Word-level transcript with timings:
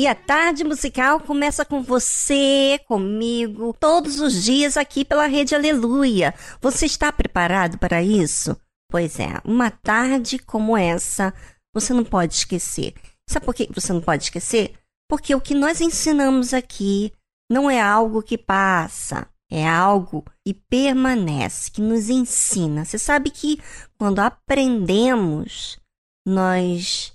E 0.00 0.06
a 0.06 0.14
tarde 0.14 0.64
musical 0.64 1.20
começa 1.20 1.62
com 1.62 1.82
você, 1.82 2.80
comigo, 2.88 3.76
todos 3.78 4.18
os 4.18 4.42
dias 4.42 4.78
aqui 4.78 5.04
pela 5.04 5.26
Rede 5.26 5.54
Aleluia. 5.54 6.32
Você 6.58 6.86
está 6.86 7.12
preparado 7.12 7.76
para 7.76 8.02
isso? 8.02 8.58
Pois 8.90 9.20
é, 9.20 9.38
uma 9.44 9.70
tarde 9.70 10.38
como 10.38 10.74
essa 10.74 11.34
você 11.74 11.92
não 11.92 12.02
pode 12.02 12.32
esquecer. 12.32 12.94
Sabe 13.28 13.44
por 13.44 13.54
que 13.54 13.68
você 13.70 13.92
não 13.92 14.00
pode 14.00 14.22
esquecer? 14.22 14.72
Porque 15.06 15.34
o 15.34 15.40
que 15.40 15.54
nós 15.54 15.82
ensinamos 15.82 16.54
aqui 16.54 17.12
não 17.52 17.70
é 17.70 17.78
algo 17.78 18.22
que 18.22 18.38
passa, 18.38 19.28
é 19.52 19.68
algo 19.68 20.24
que 20.42 20.54
permanece, 20.54 21.70
que 21.70 21.82
nos 21.82 22.08
ensina. 22.08 22.86
Você 22.86 22.98
sabe 22.98 23.30
que 23.30 23.60
quando 23.98 24.20
aprendemos, 24.20 25.78
nós 26.26 27.12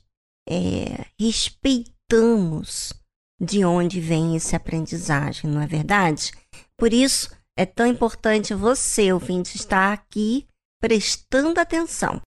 é, 0.48 1.04
respeitamos 1.20 1.95
notamos 2.12 2.94
de 3.40 3.66
onde 3.66 4.00
vem 4.00 4.36
esse 4.36 4.56
aprendizagem, 4.56 5.50
não 5.50 5.62
é 5.62 5.68
verdade? 5.68 6.32
Por 6.78 6.94
isso 6.94 7.30
é 7.58 7.66
tão 7.66 7.86
importante 7.86 8.54
você, 8.54 9.12
ouvinte, 9.12 9.58
estar 9.58 9.92
aqui 9.92 10.46
prestando 10.82 11.60
atenção. 11.60 12.22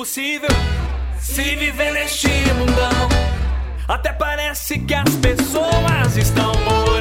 impossível 0.00 0.48
se 1.20 1.56
viver 1.56 1.92
neste 1.92 2.28
mundão. 2.54 3.08
Até 3.86 4.10
parece 4.10 4.78
que 4.78 4.94
as 4.94 5.14
pessoas 5.16 6.16
estão 6.16 6.54
morrendo. 6.64 6.99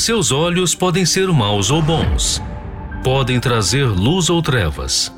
Os 0.00 0.06
seus 0.06 0.32
olhos 0.32 0.74
podem 0.74 1.04
ser 1.04 1.28
maus 1.28 1.70
ou 1.70 1.82
bons. 1.82 2.42
Podem 3.04 3.38
trazer 3.38 3.84
luz 3.84 4.30
ou 4.30 4.40
trevas. 4.40 5.12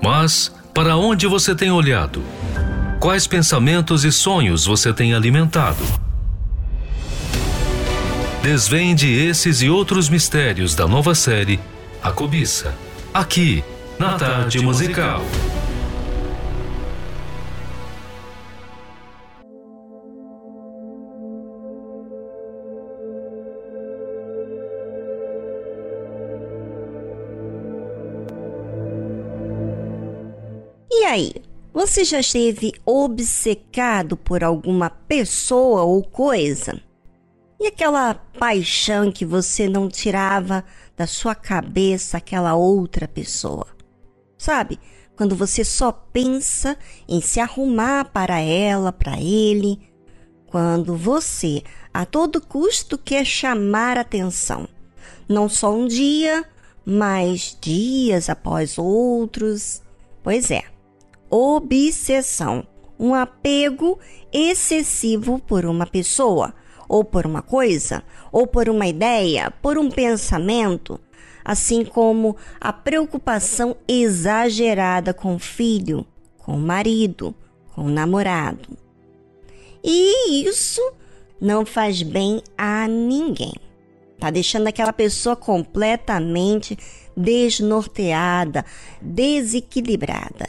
Mas, 0.00 0.54
para 0.72 0.96
onde 0.96 1.26
você 1.26 1.52
tem 1.52 1.72
olhado? 1.72 2.22
Quais 3.00 3.26
pensamentos 3.26 4.04
e 4.04 4.12
sonhos 4.12 4.66
você 4.66 4.92
tem 4.92 5.14
alimentado? 5.14 5.82
Desvende 8.40 9.12
esses 9.12 9.62
e 9.62 9.68
outros 9.68 10.08
mistérios 10.08 10.76
da 10.76 10.86
nova 10.86 11.12
série 11.12 11.58
A 12.00 12.12
Cobiça, 12.12 12.72
aqui 13.12 13.64
na 13.98 14.12
Tarde 14.12 14.60
Musical. 14.60 15.24
Você 31.94 32.02
já 32.02 32.18
esteve 32.18 32.72
obcecado 32.84 34.16
por 34.16 34.42
alguma 34.42 34.90
pessoa 34.90 35.82
ou 35.82 36.02
coisa? 36.02 36.82
E 37.60 37.68
aquela 37.68 38.14
paixão 38.14 39.12
que 39.12 39.24
você 39.24 39.68
não 39.68 39.88
tirava 39.88 40.64
da 40.96 41.06
sua 41.06 41.36
cabeça 41.36 42.16
aquela 42.16 42.56
outra 42.56 43.06
pessoa? 43.06 43.68
Sabe? 44.36 44.80
Quando 45.14 45.36
você 45.36 45.64
só 45.64 45.92
pensa 45.92 46.76
em 47.08 47.20
se 47.20 47.38
arrumar 47.38 48.06
para 48.06 48.40
ela, 48.40 48.90
para 48.90 49.20
ele, 49.20 49.78
quando 50.46 50.96
você 50.96 51.62
a 51.92 52.04
todo 52.04 52.44
custo 52.44 52.98
quer 52.98 53.24
chamar 53.24 53.98
atenção, 53.98 54.68
não 55.28 55.48
só 55.48 55.72
um 55.72 55.86
dia, 55.86 56.44
mas 56.84 57.56
dias 57.60 58.28
após 58.28 58.78
outros. 58.78 59.80
Pois 60.24 60.50
é, 60.50 60.73
obsessão, 61.30 62.66
um 62.98 63.14
apego 63.14 63.98
excessivo 64.32 65.38
por 65.38 65.64
uma 65.64 65.86
pessoa, 65.86 66.54
ou 66.88 67.04
por 67.04 67.26
uma 67.26 67.42
coisa, 67.42 68.02
ou 68.30 68.46
por 68.46 68.68
uma 68.68 68.86
ideia, 68.86 69.50
por 69.62 69.78
um 69.78 69.90
pensamento, 69.90 71.00
assim 71.44 71.84
como 71.84 72.36
a 72.60 72.72
preocupação 72.72 73.76
exagerada 73.86 75.12
com 75.12 75.34
o 75.34 75.38
filho, 75.38 76.06
com 76.38 76.54
o 76.54 76.60
marido, 76.60 77.34
com 77.74 77.82
o 77.82 77.90
namorado. 77.90 78.76
E 79.82 80.46
isso 80.46 80.80
não 81.40 81.66
faz 81.66 82.02
bem 82.02 82.42
a 82.56 82.88
ninguém. 82.88 83.52
Tá 84.18 84.30
deixando 84.30 84.68
aquela 84.68 84.92
pessoa 84.92 85.36
completamente 85.36 86.78
desnorteada, 87.14 88.64
desequilibrada. 89.02 90.46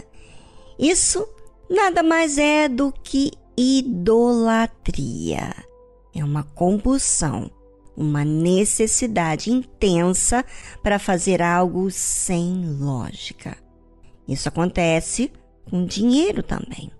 Isso 0.77 1.27
nada 1.69 2.03
mais 2.03 2.37
é 2.37 2.67
do 2.67 2.91
que 2.91 3.31
idolatria. 3.57 5.55
É 6.13 6.23
uma 6.23 6.43
compulsão, 6.43 7.49
uma 7.95 8.23
necessidade 8.25 9.51
intensa 9.51 10.45
para 10.83 10.99
fazer 10.99 11.41
algo 11.41 11.89
sem 11.91 12.65
lógica. 12.79 13.57
Isso 14.27 14.49
acontece 14.49 15.31
com 15.69 15.85
dinheiro 15.85 16.43
também. 16.43 16.91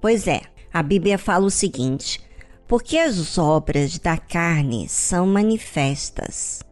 Pois 0.00 0.26
é, 0.26 0.42
a 0.72 0.82
Bíblia 0.82 1.18
fala 1.18 1.46
o 1.46 1.50
seguinte: 1.50 2.20
porque 2.66 2.98
as 2.98 3.38
obras 3.38 3.98
da 3.98 4.16
carne 4.16 4.88
são 4.88 5.26
manifestas. 5.26 6.62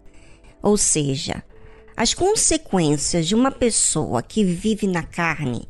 Ou 0.62 0.76
seja, 0.76 1.42
as 1.96 2.14
consequências 2.14 3.26
de 3.26 3.34
uma 3.34 3.50
pessoa 3.50 4.22
que 4.22 4.44
vive 4.44 4.86
na 4.86 5.02
carne, 5.02 5.68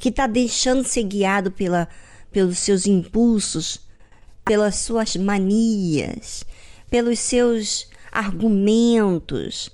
que 0.00 0.08
está 0.08 0.26
deixando 0.26 0.82
ser 0.84 1.04
guiado 1.04 1.52
pela, 1.52 1.88
pelos 2.32 2.58
seus 2.58 2.86
impulsos, 2.86 3.86
pelas 4.44 4.76
suas 4.76 5.14
manias, 5.14 6.44
pelos 6.90 7.18
seus 7.20 7.88
argumentos. 8.10 9.70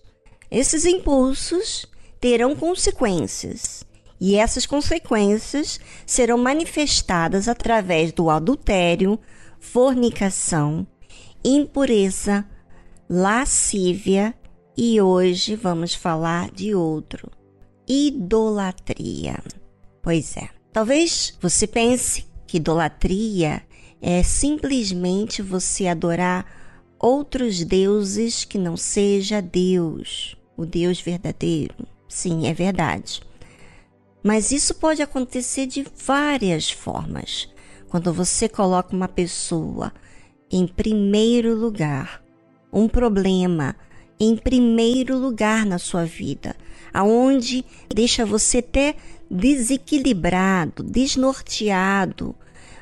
Esses 0.51 0.85
impulsos 0.85 1.87
terão 2.21 2.55
consequências. 2.55 3.87
E 4.21 4.35
essas 4.35 4.67
consequências 4.67 5.79
serão 6.07 6.39
manifestadas 6.39 7.49
através 7.49 8.13
do 8.13 8.31
adultério, 8.31 9.19
fornicação, 9.61 10.87
impureza, 11.45 12.45
lascívia 13.09 14.35
e 14.77 15.01
hoje 15.01 15.55
vamos 15.55 15.95
falar 15.95 16.51
de 16.51 16.75
outro: 16.75 17.31
idolatria. 17.87 19.39
Pois 20.07 20.37
é, 20.37 20.49
talvez 20.73 21.37
você 21.43 21.67
pense 21.67 22.27
que 22.47 22.59
idolatria 22.59 23.61
é 24.01 24.23
simplesmente 24.23 25.43
você 25.43 25.89
adorar 25.89 26.47
outros 26.97 27.65
deuses 27.65 28.45
que 28.45 28.57
não 28.57 28.77
seja 28.77 29.43
Deus, 29.43 30.37
o 30.57 30.65
Deus 30.65 31.01
verdadeiro. 31.01 31.75
Sim, 32.09 32.47
é 32.47 32.55
verdade. 32.55 33.21
Mas 34.23 34.53
isso 34.53 34.77
pode 34.77 35.03
acontecer 35.03 35.67
de 35.67 35.85
várias 36.07 36.71
formas. 36.71 37.49
Quando 37.89 38.13
você 38.13 38.49
coloca 38.49 38.95
uma 38.95 39.09
pessoa 39.09 39.93
em 40.49 40.69
primeiro 40.69 41.53
lugar, 41.53 42.23
um 42.73 42.87
problema 42.87 43.75
em 44.21 44.37
primeiro 44.37 45.19
lugar 45.19 45.67
na 45.67 45.81
sua 45.81 46.05
vida, 46.05 46.55
aonde 46.95 47.65
deixa 47.93 48.25
você 48.25 48.59
até 48.59 48.95
desequilibrado, 49.31 50.83
desnorteado. 50.83 52.35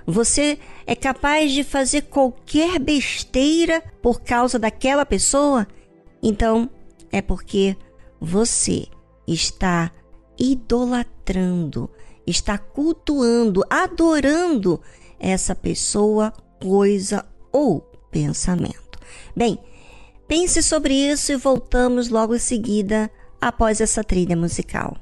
Você 0.06 0.58
é 0.86 0.94
capaz 0.94 1.52
de 1.52 1.64
fazer 1.64 2.02
qualquer 2.02 2.78
besteira 2.78 3.82
por 4.02 4.20
causa 4.20 4.58
daquela 4.58 5.06
pessoa? 5.06 5.66
Então, 6.22 6.68
é 7.10 7.22
porque 7.22 7.76
você 8.20 8.86
está 9.26 9.90
idolatrando, 10.38 11.88
está 12.26 12.58
cultuando, 12.58 13.64
adorando 13.70 14.80
essa 15.18 15.54
pessoa, 15.54 16.32
coisa 16.60 17.24
ou 17.52 17.80
pensamento. 18.10 18.98
Bem, 19.34 19.58
pense 20.28 20.62
sobre 20.62 20.94
isso 20.94 21.32
e 21.32 21.36
voltamos 21.36 22.08
logo 22.08 22.34
em 22.34 22.38
seguida 22.38 23.10
após 23.40 23.80
essa 23.80 24.04
trilha 24.04 24.36
musical. 24.36 24.96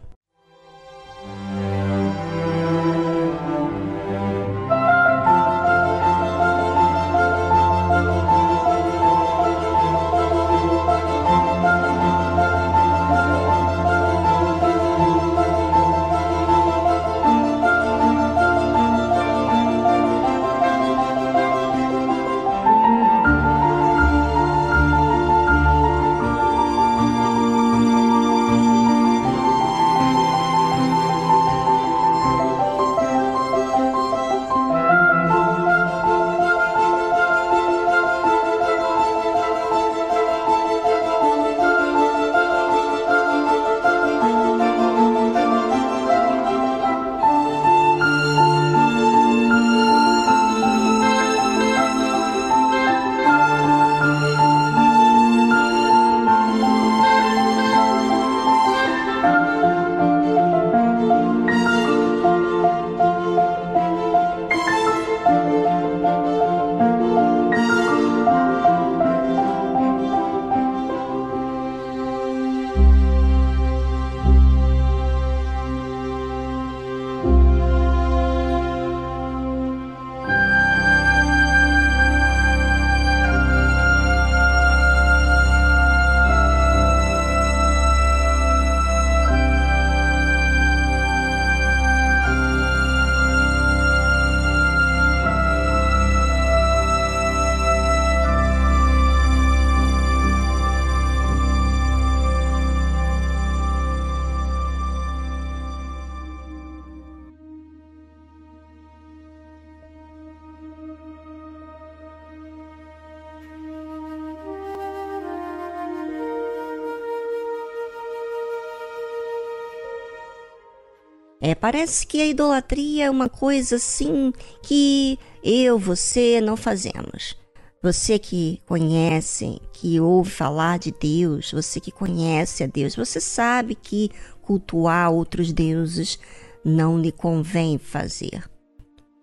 É, 121.53 121.55
parece 121.55 122.07
que 122.07 122.19
a 122.19 122.27
idolatria 122.27 123.05
é 123.05 123.11
uma 123.11 123.29
coisa 123.29 123.77
assim 123.77 124.33
que 124.63 125.19
eu, 125.45 125.79
você 125.79 126.41
não 126.41 126.57
fazemos. 126.57 127.37
Você 127.83 128.19
que 128.19 128.63
conhece, 128.65 129.61
que 129.71 130.01
ouve 130.01 130.31
falar 130.31 130.79
de 130.79 130.91
Deus, 130.99 131.53
você 131.53 131.79
que 131.79 131.93
conhece 131.93 132.65
a 132.65 132.67
Deus, 132.67 132.97
você 132.97 133.21
sabe 133.21 133.75
que 133.75 134.11
cultuar 134.41 135.13
outros 135.13 135.53
deuses 135.53 136.19
não 136.65 136.99
lhe 136.99 137.13
convém 137.13 137.77
fazer. 137.77 138.49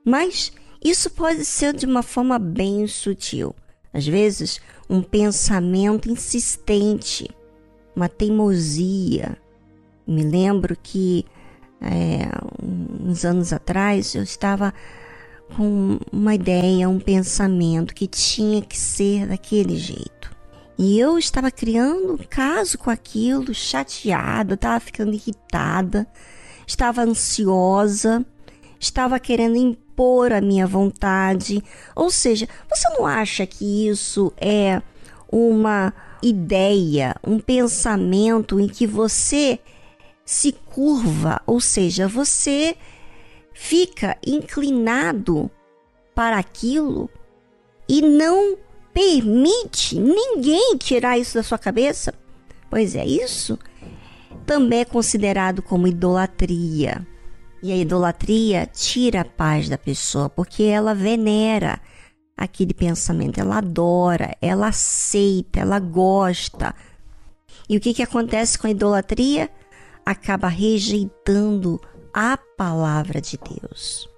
Mas 0.05 0.51
isso 0.85 1.09
pode 1.09 1.43
ser 1.43 1.73
de 1.73 1.87
uma 1.87 2.03
forma 2.03 2.37
bem 2.37 2.85
sutil. 2.85 3.55
Às 3.91 4.05
vezes, 4.05 4.61
um 4.87 5.01
pensamento 5.01 6.11
insistente, 6.11 7.27
uma 7.95 8.07
teimosia. 8.07 9.35
Me 10.05 10.21
lembro 10.21 10.77
que 10.79 11.25
é, 11.81 12.29
uns 12.61 13.23
anos 13.23 13.53
atrás 13.53 14.13
eu 14.15 14.23
estava 14.23 14.73
com 15.55 15.99
uma 16.11 16.35
ideia, 16.35 16.89
um 16.89 16.99
pensamento 16.99 17.93
que 17.93 18.07
tinha 18.07 18.61
que 18.61 18.77
ser 18.77 19.27
daquele 19.27 19.77
jeito. 19.77 20.29
E 20.77 20.97
eu 20.97 21.17
estava 21.17 21.51
criando 21.51 22.13
um 22.13 22.17
caso 22.17 22.77
com 22.77 22.89
aquilo, 22.89 23.53
chateada, 23.53 24.53
estava 24.53 24.79
ficando 24.79 25.13
irritada, 25.13 26.07
estava 26.65 27.01
ansiosa, 27.01 28.25
estava 28.79 29.19
querendo 29.19 29.57
impor 29.57 30.31
a 30.31 30.39
minha 30.39 30.65
vontade. 30.65 31.61
Ou 31.95 32.09
seja, 32.09 32.47
você 32.69 32.87
não 32.91 33.05
acha 33.05 33.45
que 33.45 33.89
isso 33.89 34.31
é 34.37 34.81
uma 35.29 35.93
ideia, 36.23 37.15
um 37.25 37.39
pensamento 37.39 38.59
em 38.59 38.67
que 38.67 38.87
você 38.87 39.59
se 40.29 40.51
curva, 40.51 41.41
ou 41.47 41.59
seja, 41.59 42.07
você 42.07 42.77
fica 43.51 44.15
inclinado 44.23 45.49
para 46.13 46.37
aquilo 46.37 47.09
e 47.87 47.99
não 47.99 48.55
permite 48.93 49.99
ninguém 49.99 50.77
tirar 50.77 51.17
isso 51.17 51.33
da 51.33 51.41
sua 51.41 51.57
cabeça? 51.57 52.13
Pois 52.69 52.95
é, 52.95 53.03
isso 53.03 53.57
também 54.45 54.81
é 54.81 54.85
considerado 54.85 55.63
como 55.63 55.87
idolatria. 55.87 57.07
E 57.63 57.71
a 57.71 57.75
idolatria 57.75 58.69
tira 58.71 59.21
a 59.21 59.25
paz 59.25 59.67
da 59.67 59.79
pessoa, 59.79 60.29
porque 60.29 60.61
ela 60.61 60.93
venera 60.93 61.81
aquele 62.37 62.75
pensamento, 62.75 63.39
ela 63.39 63.57
adora, 63.57 64.37
ela 64.39 64.67
aceita, 64.67 65.61
ela 65.61 65.79
gosta. 65.79 66.75
E 67.67 67.75
o 67.75 67.79
que, 67.79 67.95
que 67.95 68.03
acontece 68.03 68.59
com 68.59 68.67
a 68.67 68.71
idolatria? 68.71 69.49
Acaba 70.05 70.47
rejeitando 70.47 71.79
a 72.13 72.37
palavra 72.37 73.21
de 73.21 73.37
Deus. 73.37 74.09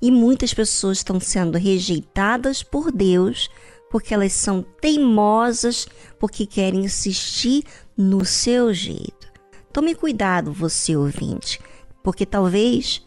E 0.00 0.10
muitas 0.10 0.54
pessoas 0.54 0.98
estão 0.98 1.18
sendo 1.18 1.58
rejeitadas 1.58 2.62
por 2.62 2.92
Deus 2.92 3.50
porque 3.90 4.12
elas 4.12 4.32
são 4.32 4.62
teimosas, 4.62 5.88
porque 6.18 6.46
querem 6.46 6.84
insistir 6.84 7.64
no 7.96 8.24
seu 8.24 8.72
jeito. 8.72 9.28
Tome 9.72 9.94
cuidado, 9.94 10.52
você 10.52 10.96
ouvinte, 10.96 11.60
porque 12.02 12.26
talvez 12.26 13.06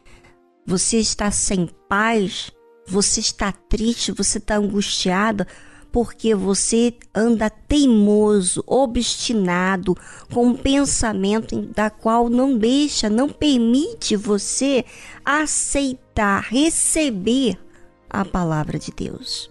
você 0.65 0.97
está 0.97 1.29
sem 1.31 1.69
paz, 1.87 2.51
você 2.87 3.19
está 3.19 3.51
triste, 3.51 4.11
você 4.11 4.37
está 4.37 4.57
angustiada 4.57 5.47
porque 5.91 6.33
você 6.33 6.93
anda 7.13 7.49
teimoso, 7.49 8.63
obstinado, 8.65 9.95
com 10.33 10.47
um 10.47 10.55
pensamento 10.55 11.61
da 11.75 11.89
qual 11.89 12.29
não 12.29 12.57
deixa, 12.57 13.09
não 13.09 13.27
permite 13.27 14.15
você 14.15 14.85
aceitar, 15.25 16.43
receber 16.43 17.57
a 18.09 18.23
palavra 18.23 18.79
de 18.79 18.91
Deus. 18.91 19.50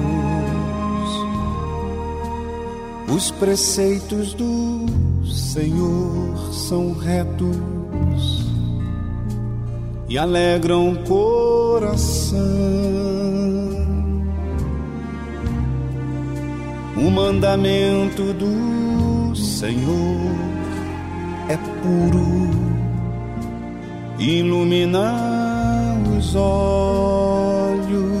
Os 3.13 3.29
preceitos 3.29 4.33
do 4.33 4.85
Senhor 5.25 6.53
são 6.53 6.93
retos 6.93 8.49
e 10.07 10.17
alegram 10.17 10.93
o 10.93 10.99
coração. 11.03 12.39
O 16.95 17.11
mandamento 17.11 18.33
do 18.33 19.35
Senhor 19.35 20.31
é 21.49 21.57
puro, 21.81 22.49
ilumina 24.19 25.13
os 26.17 26.33
olhos, 26.33 28.20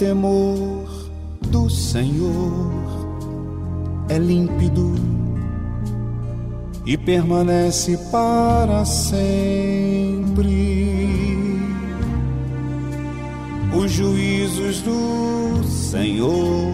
Temor 0.00 0.88
do 1.50 1.68
Senhor 1.68 2.72
é 4.08 4.16
límpido 4.16 4.94
e 6.86 6.96
permanece 6.96 7.98
para 8.10 8.86
sempre. 8.86 10.24
Os 13.76 13.92
juízos 13.92 14.80
do 14.80 15.62
Senhor 15.68 16.72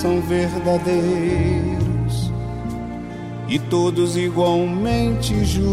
são 0.00 0.22
verdadeiros 0.22 2.32
e 3.50 3.58
todos 3.58 4.16
igualmente 4.16 5.44
justos. 5.44 5.72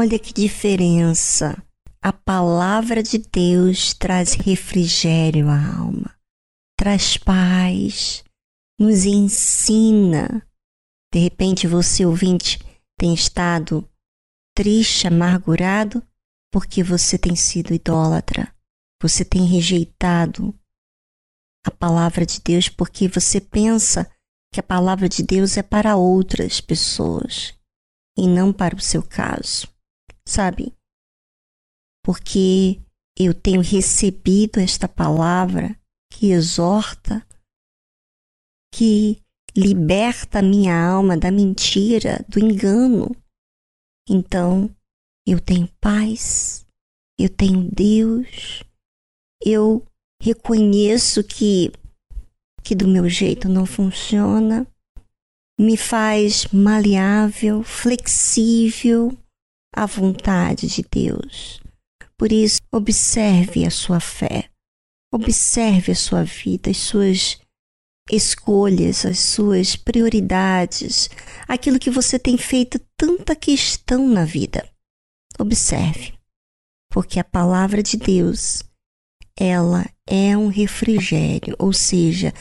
Olha 0.00 0.16
que 0.16 0.32
diferença. 0.32 1.60
A 2.00 2.12
palavra 2.12 3.02
de 3.02 3.18
Deus 3.18 3.92
traz 3.92 4.34
refrigério 4.34 5.48
à 5.48 5.76
alma, 5.76 6.16
traz 6.78 7.16
paz, 7.16 8.22
nos 8.78 9.04
ensina. 9.04 10.46
De 11.12 11.18
repente 11.18 11.66
você, 11.66 12.06
ouvinte, 12.06 12.60
tem 12.96 13.12
estado 13.12 13.90
triste, 14.54 15.08
amargurado, 15.08 16.00
porque 16.52 16.80
você 16.80 17.18
tem 17.18 17.34
sido 17.34 17.74
idólatra. 17.74 18.54
Você 19.02 19.24
tem 19.24 19.46
rejeitado 19.46 20.56
a 21.66 21.72
palavra 21.72 22.24
de 22.24 22.40
Deus 22.40 22.68
porque 22.68 23.08
você 23.08 23.40
pensa 23.40 24.08
que 24.54 24.60
a 24.60 24.62
palavra 24.62 25.08
de 25.08 25.24
Deus 25.24 25.56
é 25.56 25.62
para 25.64 25.96
outras 25.96 26.60
pessoas 26.60 27.52
e 28.16 28.28
não 28.28 28.52
para 28.52 28.76
o 28.76 28.80
seu 28.80 29.02
caso 29.02 29.76
sabe? 30.28 30.74
Porque 32.04 32.80
eu 33.18 33.34
tenho 33.34 33.62
recebido 33.62 34.60
esta 34.60 34.86
palavra 34.86 35.76
que 36.12 36.30
exorta, 36.30 37.26
que 38.72 39.22
liberta 39.56 40.38
a 40.38 40.42
minha 40.42 40.78
alma 40.78 41.16
da 41.16 41.30
mentira, 41.30 42.24
do 42.28 42.38
engano. 42.38 43.10
Então, 44.08 44.70
eu 45.26 45.40
tenho 45.40 45.68
paz, 45.80 46.64
eu 47.18 47.28
tenho 47.28 47.68
Deus, 47.70 48.62
eu 49.44 49.84
reconheço 50.22 51.24
que, 51.24 51.72
que 52.62 52.74
do 52.74 52.86
meu 52.86 53.08
jeito 53.08 53.48
não 53.48 53.66
funciona, 53.66 54.66
me 55.58 55.76
faz 55.76 56.46
maleável, 56.46 57.62
flexível, 57.62 59.10
à 59.74 59.86
vontade 59.86 60.66
de 60.66 60.82
Deus. 60.82 61.60
Por 62.16 62.32
isso, 62.32 62.60
observe 62.72 63.64
a 63.64 63.70
sua 63.70 64.00
fé, 64.00 64.50
observe 65.12 65.92
a 65.92 65.94
sua 65.94 66.24
vida, 66.24 66.70
as 66.70 66.76
suas 66.76 67.38
escolhas, 68.10 69.04
as 69.04 69.18
suas 69.18 69.76
prioridades, 69.76 71.08
aquilo 71.46 71.78
que 71.78 71.90
você 71.90 72.18
tem 72.18 72.36
feito 72.36 72.80
tanta 72.96 73.36
questão 73.36 74.08
na 74.08 74.24
vida. 74.24 74.68
Observe, 75.38 76.14
porque 76.90 77.20
a 77.20 77.24
palavra 77.24 77.82
de 77.82 77.96
Deus, 77.96 78.62
ela 79.38 79.86
é 80.06 80.36
um 80.36 80.48
refrigério, 80.48 81.54
ou 81.58 81.72
seja, 81.72 82.32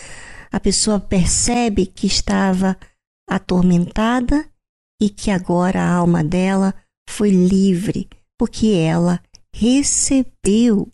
a 0.52 0.60
pessoa 0.60 1.00
percebe 1.00 1.86
que 1.86 2.08
estava 2.08 2.78
atormentada 3.30 4.50
e 5.00 5.10
que 5.10 5.30
agora 5.30 5.82
a 5.82 5.94
alma 5.94 6.24
dela 6.24 6.74
foi 7.08 7.30
livre 7.30 8.08
porque 8.38 8.68
ela 8.68 9.20
recebeu 9.54 10.92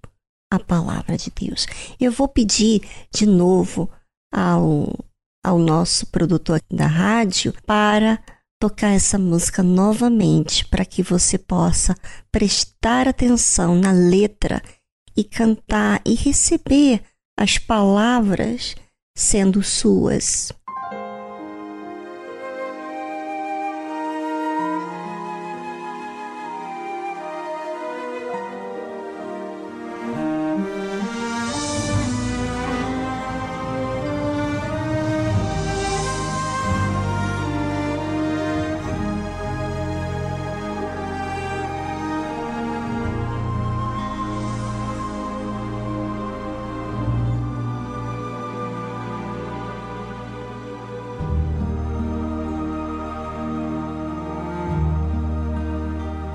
a 0.52 0.60
palavra 0.60 1.18
de 1.18 1.32
Deus. 1.32 1.66
Eu 2.00 2.12
vou 2.12 2.28
pedir 2.28 2.82
de 3.14 3.26
novo 3.26 3.90
ao, 4.32 4.88
ao 5.44 5.60
nosso 5.60 6.06
produtor 6.08 6.62
da 6.72 6.88
rádio 6.88 7.54
para 7.66 8.24
tocar 8.62 8.92
essa 8.92 9.18
música 9.18 9.62
novamente 9.62 10.66
para 10.66 10.86
que 10.86 11.04
você 11.04 11.38
possa 11.38 11.96
prestar 12.32 13.08
atenção 13.08 13.76
na 13.76 13.92
letra 13.92 14.62
e 15.18 15.24
cantar 15.24 16.02
e 16.06 16.16
receber 16.16 17.04
as 17.38 17.58
palavras 17.58 18.76
sendo 19.18 19.62
suas. 19.62 20.52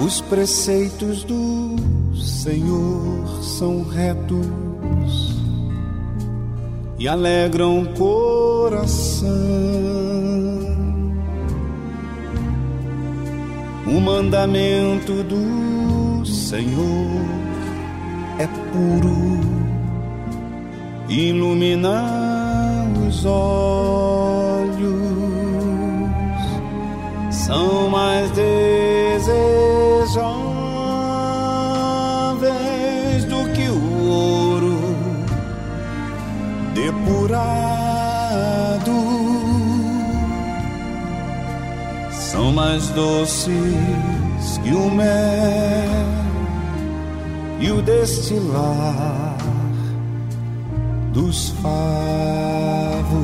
Os 0.00 0.20
preceitos 0.20 1.24
do 1.24 1.76
Senhor 2.14 3.42
são 3.42 3.82
retos 3.82 5.36
e 6.98 7.08
alegram 7.08 7.82
o 7.82 7.88
coração. 7.94 9.28
O 13.86 14.00
mandamento 14.00 15.24
do 15.24 16.24
Senhor 16.24 17.24
é 18.38 18.46
puro, 18.70 19.40
ilumina 21.08 22.04
os 23.08 23.24
olhos, 23.24 24.92
são 27.30 27.88
mais 27.88 28.30
desejáveis 30.08 30.24
do 33.24 33.52
que 33.52 33.68
o 33.68 34.08
ouro 34.08 34.78
depurado, 36.74 37.42
são 42.10 42.52
mais 42.52 42.88
doces 42.88 43.54
que 44.62 44.72
o 44.72 44.90
mel 44.90 45.08
e 47.60 47.70
o 47.70 47.82
destilar 47.82 49.36
dos 51.12 51.50
favos, 51.60 53.18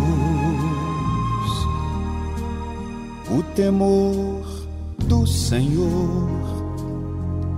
o 3.30 3.42
temor 3.54 4.44
do 4.98 5.26
Senhor 5.26 6.43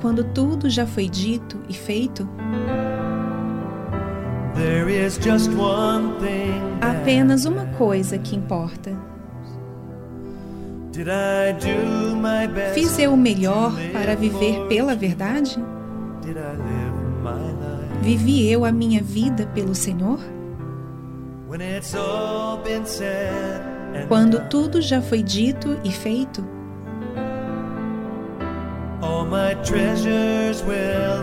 Quando 0.00 0.24
tudo 0.24 0.68
já 0.68 0.86
foi 0.86 1.08
dito 1.08 1.58
e 1.68 1.72
feito, 1.74 2.28
there 4.54 4.90
is 4.90 5.16
just 5.16 5.48
one 5.56 6.12
thing. 6.20 6.60
há 6.80 6.90
apenas 6.90 7.44
uma 7.46 7.64
coisa 7.78 8.18
que 8.18 8.36
importa. 8.36 8.92
Did 10.92 11.08
I 11.08 11.54
do 11.54 12.14
my 12.16 12.46
best? 12.46 12.74
Fiz 12.74 12.98
eu 12.98 13.14
o 13.14 13.16
melhor 13.16 13.72
para 13.92 14.14
viver 14.14 14.68
pela 14.68 14.94
verdade? 14.94 15.56
Did 16.22 16.36
I 16.36 16.56
live 16.56 16.94
my 17.22 17.50
life? 17.52 17.98
Vivi 18.02 18.48
eu 18.50 18.64
a 18.64 18.70
minha 18.70 19.02
vida 19.02 19.46
pelo 19.54 19.74
Senhor? 19.74 20.20
Quando 24.08 24.40
tudo 24.48 24.80
já 24.80 25.00
foi 25.00 25.22
dito 25.22 25.78
e 25.82 25.90
feito, 25.90 26.44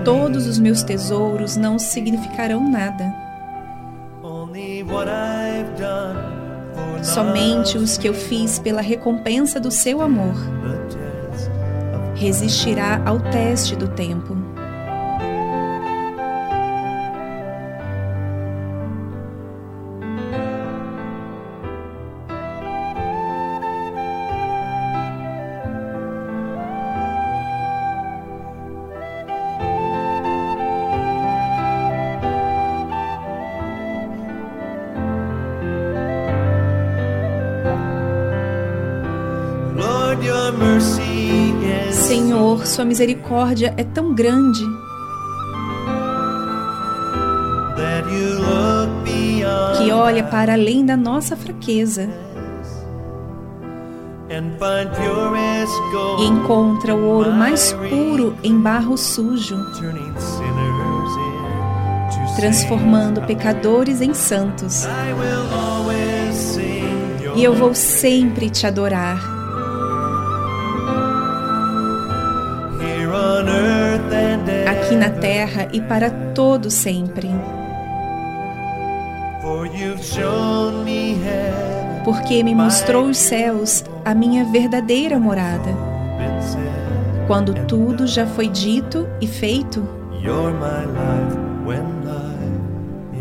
todos 0.03 0.47
os 0.47 0.57
meus 0.57 0.83
tesouros 0.83 1.55
não 1.55 1.77
significarão 1.77 2.69
nada. 2.69 3.13
Somente 7.03 7.77
os 7.77 7.97
que 7.97 8.07
eu 8.07 8.13
fiz 8.13 8.59
pela 8.59 8.81
recompensa 8.81 9.59
do 9.59 9.71
seu 9.71 10.01
amor 10.01 10.35
resistirá 12.15 13.01
ao 13.05 13.19
teste 13.19 13.75
do 13.75 13.87
tempo. 13.87 14.40
Misericórdia 43.01 43.73
é 43.77 43.83
tão 43.83 44.13
grande. 44.13 44.63
Que 49.77 49.91
olha 49.91 50.23
para 50.23 50.53
além 50.53 50.85
da 50.85 50.95
nossa 50.95 51.35
fraqueza. 51.35 52.07
E 56.19 56.25
encontra 56.25 56.95
o 56.95 57.03
ouro 57.03 57.31
mais 57.31 57.73
puro 57.73 58.37
em 58.43 58.57
barro 58.59 58.95
sujo, 58.95 59.57
transformando 62.35 63.21
pecadores 63.23 63.99
em 63.99 64.13
santos. 64.13 64.85
E 67.35 67.43
eu 67.43 67.53
vou 67.55 67.73
sempre 67.73 68.49
te 68.49 68.67
adorar, 68.67 69.40
terra 75.21 75.69
e 75.71 75.79
para 75.79 76.09
todo 76.09 76.69
sempre. 76.69 77.29
Porque 82.03 82.43
me 82.43 82.55
mostrou 82.55 83.05
os 83.05 83.17
céus, 83.17 83.85
a 84.03 84.13
minha 84.13 84.43
verdadeira 84.45 85.19
morada. 85.19 85.71
Quando 87.27 87.53
tudo 87.67 88.07
já 88.07 88.25
foi 88.25 88.47
dito 88.47 89.07
e 89.21 89.27
feito, 89.27 89.87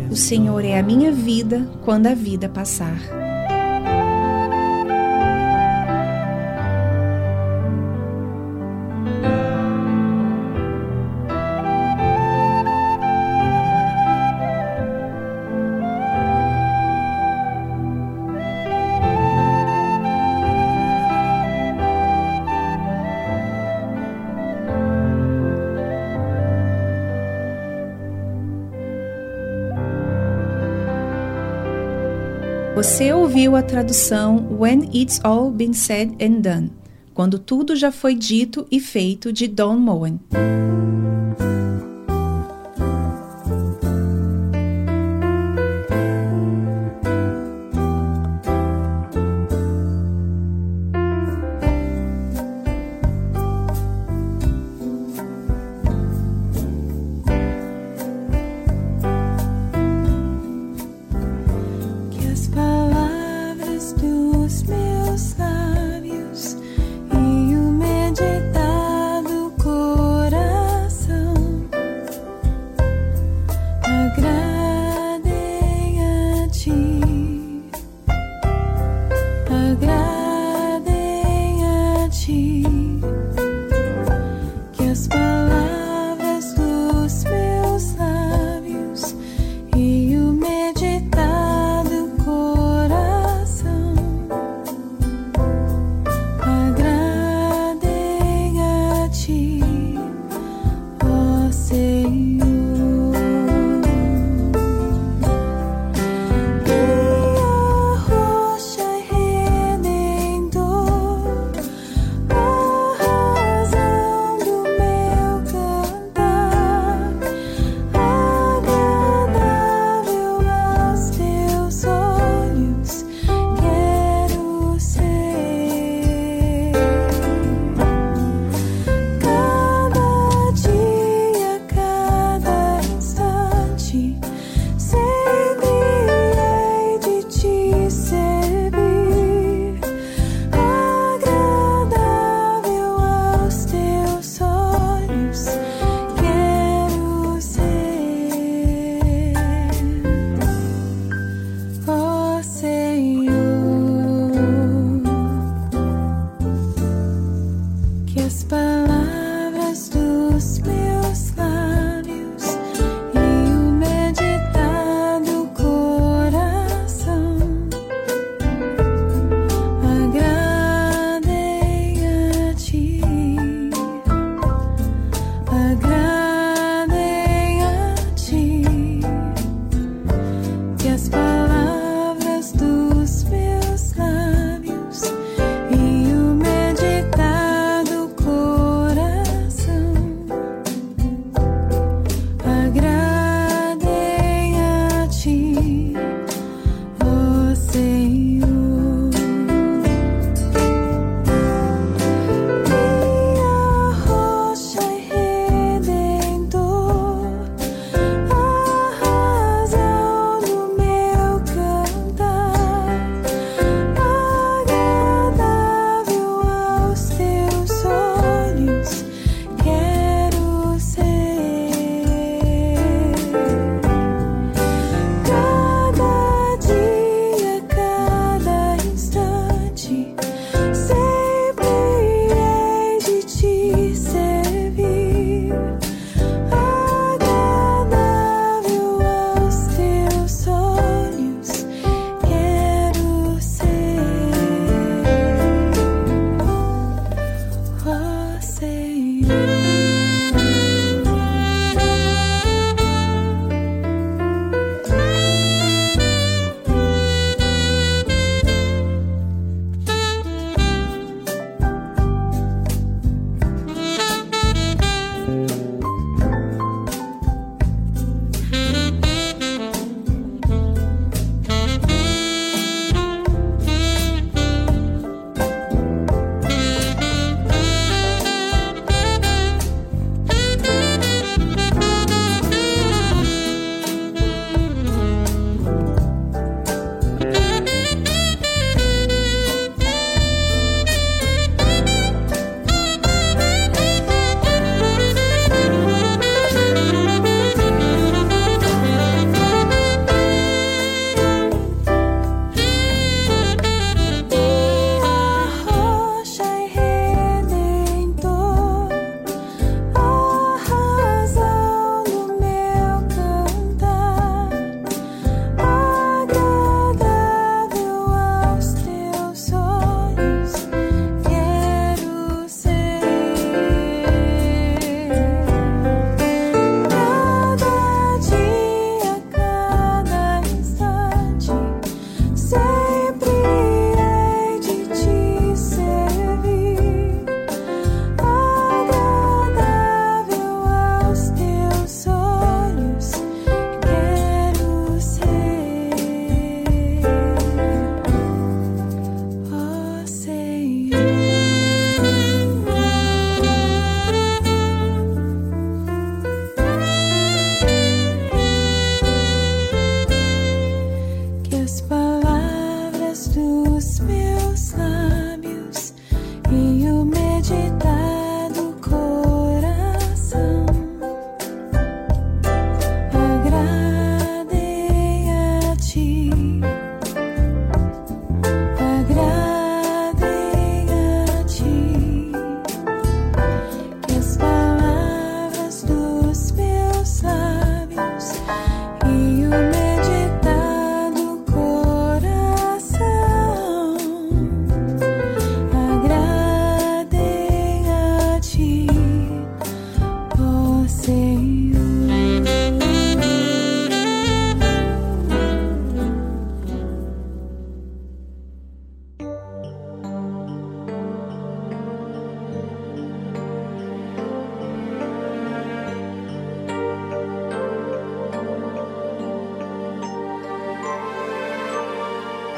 o 0.09 0.15
Senhor 0.15 0.65
é 0.65 0.77
a 0.77 0.83
minha 0.83 1.11
vida 1.11 1.67
quando 1.85 2.07
a 2.07 2.13
vida 2.13 2.49
passar. 2.49 3.20
Você 32.81 33.13
ouviu 33.13 33.55
a 33.55 33.61
tradução 33.61 34.57
When 34.59 34.89
It's 34.91 35.21
All 35.23 35.51
Been 35.51 35.71
Said 35.71 36.15
and 36.19 36.41
Done, 36.41 36.71
quando 37.13 37.37
tudo 37.37 37.75
já 37.75 37.91
foi 37.91 38.15
dito 38.15 38.65
e 38.71 38.79
feito 38.79 39.31
de 39.31 39.47
Don 39.47 39.77
Moen. 39.77 40.19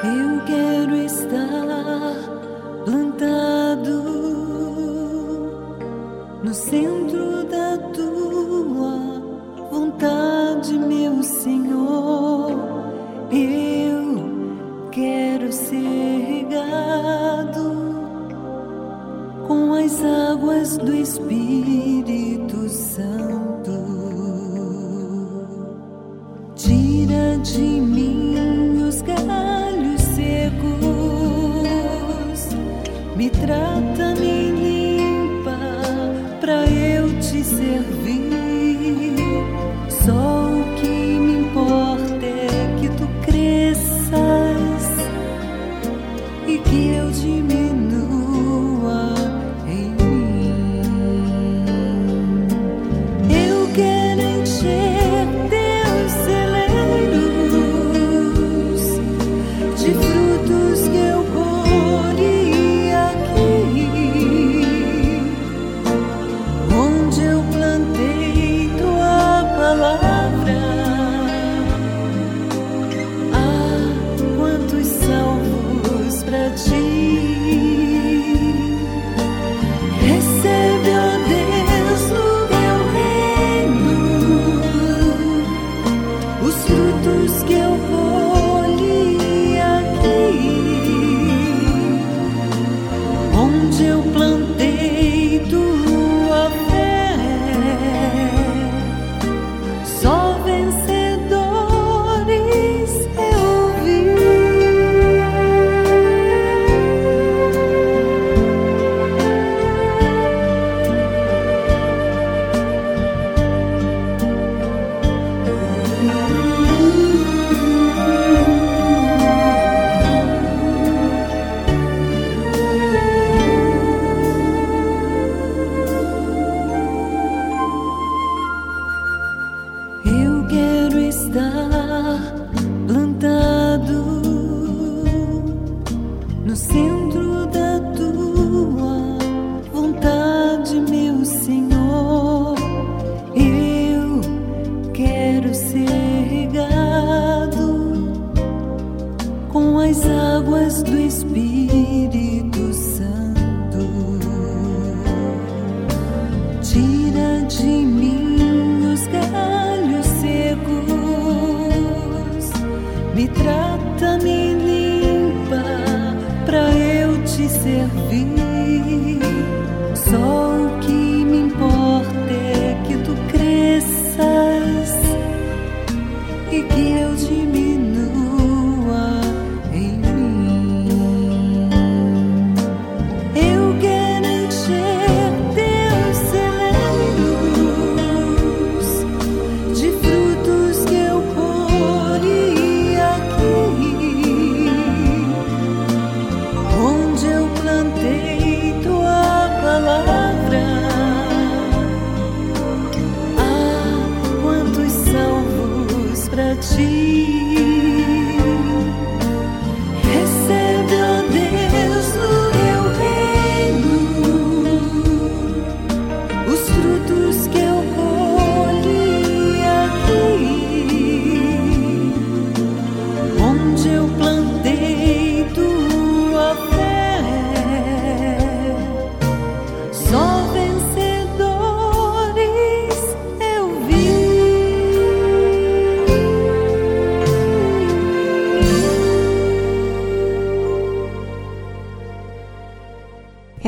Eu 0.04 0.42
quero 0.46 0.96
estar 0.98 2.16
plantado 2.84 4.04
no 6.44 6.54
centro 6.54 7.03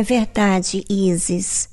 verdade, 0.05 0.85
Isis. 0.87 1.67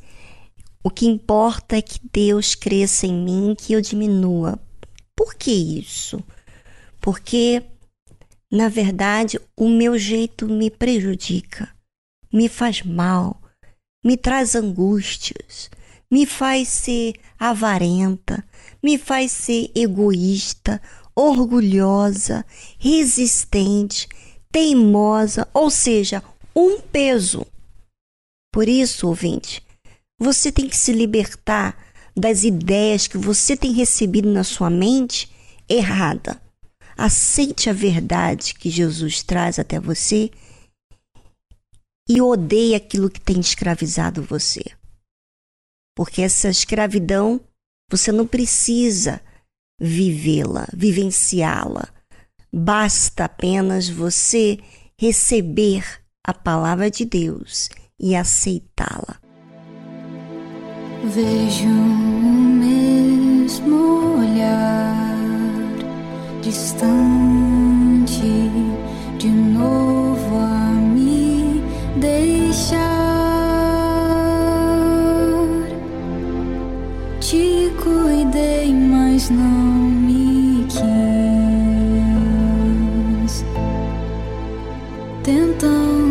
O 0.83 0.91
que 0.91 1.07
importa 1.07 1.77
é 1.77 1.83
que 1.83 2.01
Deus 2.13 2.55
cresça 2.57 3.07
em 3.07 3.15
mim, 3.15 3.55
que 3.57 3.73
eu 3.73 3.81
diminua. 3.81 4.59
Por 5.15 5.35
que 5.35 5.53
isso? 5.53 6.25
Porque, 7.01 7.63
na 8.51 8.69
verdade, 8.69 9.39
o 9.57 9.69
meu 9.69 9.97
jeito 9.99 10.49
me 10.49 10.71
prejudica, 10.71 11.69
me 12.33 12.49
faz 12.49 12.83
mal, 12.83 13.41
me 14.05 14.17
traz 14.17 14.57
angústias, 14.57 15.71
me 16.11 16.27
faz 16.27 16.69
ser 16.69 17.15
avarenta, 17.39 18.45
me 18.83 18.99
faz 18.99 19.31
ser 19.31 19.71
egoísta, 19.75 20.81
orgulhosa, 21.15 22.45
resistente, 22.79 24.09
teimosa, 24.51 25.47
ou 25.53 25.71
seja, 25.71 26.23
um 26.57 26.81
peso. 26.81 27.47
Por 28.53 28.69
isso, 28.69 29.09
ouvinte, 29.09 29.67
você 30.21 30.53
tem 30.53 30.69
que 30.69 30.77
se 30.77 30.93
libertar 30.93 31.77
das 32.15 32.45
ideias 32.45 33.07
que 33.07 33.17
você 33.17 33.57
tem 33.57 33.73
recebido 33.73 34.31
na 34.31 34.45
sua 34.45 34.69
mente 34.69 35.33
errada. 35.67 36.41
Aceite 36.97 37.71
a 37.71 37.73
verdade 37.73 38.55
que 38.55 38.69
Jesus 38.69 39.23
traz 39.23 39.59
até 39.59 39.81
você 39.81 40.31
e 42.07 42.21
odeie 42.21 42.75
aquilo 42.75 43.09
que 43.09 43.21
tem 43.21 43.41
escravizado 43.41 44.23
você. 44.23 44.63
Porque 45.97 46.21
essa 46.21 46.51
escravidão 46.51 47.41
você 47.91 48.13
não 48.13 48.27
precisa 48.27 49.23
vivê-la, 49.81 50.69
vivenciá-la. 50.75 51.89
Basta 52.53 53.25
apenas 53.25 53.89
você 53.89 54.59
receber 54.99 56.03
a 56.23 56.35
palavra 56.35 56.91
de 56.91 57.07
Deus 57.07 57.71
e 58.03 58.17
aceitá-la. 58.17 59.17
Vejo 61.05 61.69
o 61.69 62.33
mesmo 62.61 64.19
olhar 64.19 65.07
distante 66.43 67.71
de 69.19 69.29
novo 69.29 70.37
a 70.37 70.73
me 70.73 71.63
deixar. 71.97 72.83
Te 77.21 77.73
cuidei, 77.83 78.75
mas 78.75 79.31
não 79.31 79.47
me 79.47 80.67
quis. 80.69 80.83
Tentando 85.23 86.02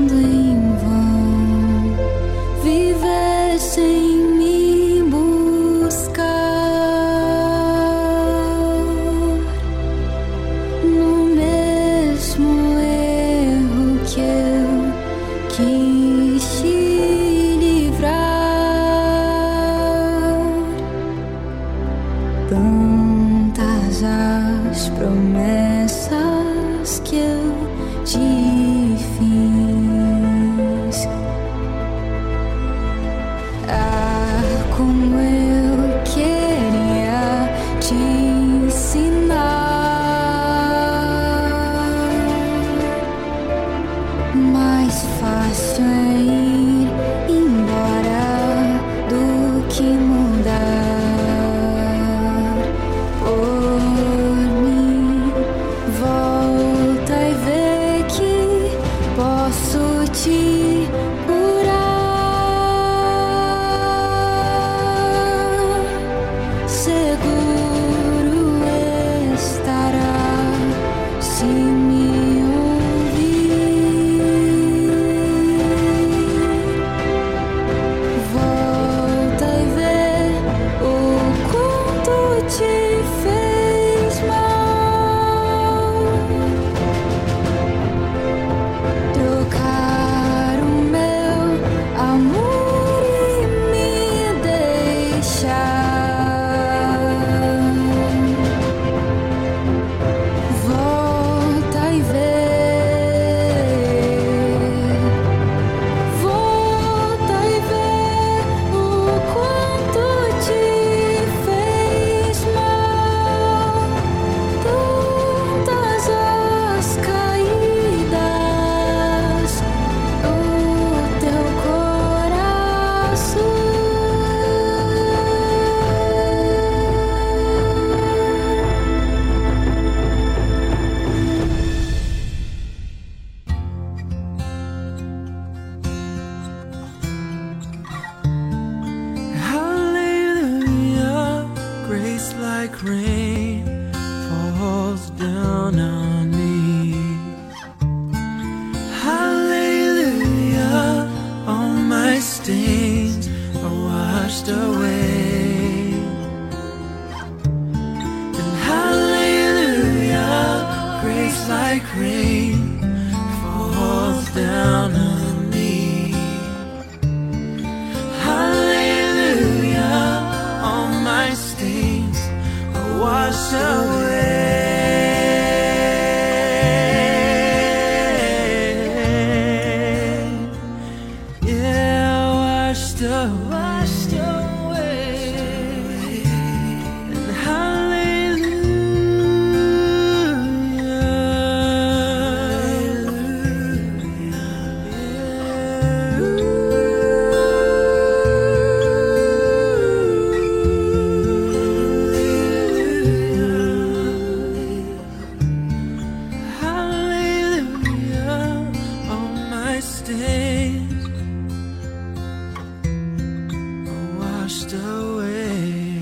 washed 214.42 214.74
away. 214.74 216.02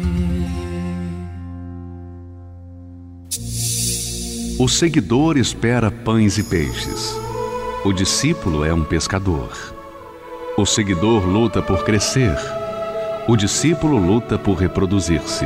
O 4.58 4.68
seguidor 4.68 5.38
espera 5.38 5.92
pães 5.92 6.38
e 6.38 6.44
peixes. 6.44 7.16
O 7.86 7.94
discípulo 7.94 8.66
é 8.66 8.74
um 8.74 8.84
pescador. 8.84 9.52
O 10.58 10.66
seguidor 10.66 11.26
luta 11.26 11.62
por 11.62 11.84
crescer. 11.86 12.36
O 13.28 13.38
discípulo 13.38 13.98
luta 13.98 14.38
por 14.38 14.58
reproduzir-se. 14.58 15.46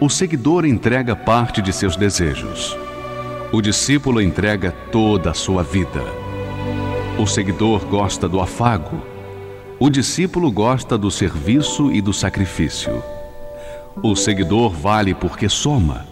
O 0.00 0.08
seguidor 0.08 0.64
entrega 0.64 1.14
parte 1.14 1.62
de 1.62 1.72
seus 1.72 1.94
desejos. 1.94 2.76
O 3.52 3.60
discípulo 3.60 4.20
entrega 4.20 4.72
toda 4.90 5.30
a 5.30 5.34
sua 5.34 5.62
vida. 5.62 6.02
O 7.18 7.26
seguidor 7.26 7.84
gosta 7.84 8.28
do 8.28 8.40
afago. 8.40 9.09
O 9.82 9.88
discípulo 9.88 10.52
gosta 10.52 10.98
do 10.98 11.10
serviço 11.10 11.90
e 11.90 12.02
do 12.02 12.12
sacrifício. 12.12 13.02
O 14.02 14.14
seguidor 14.14 14.70
vale 14.74 15.14
porque 15.14 15.48
soma. 15.48 16.04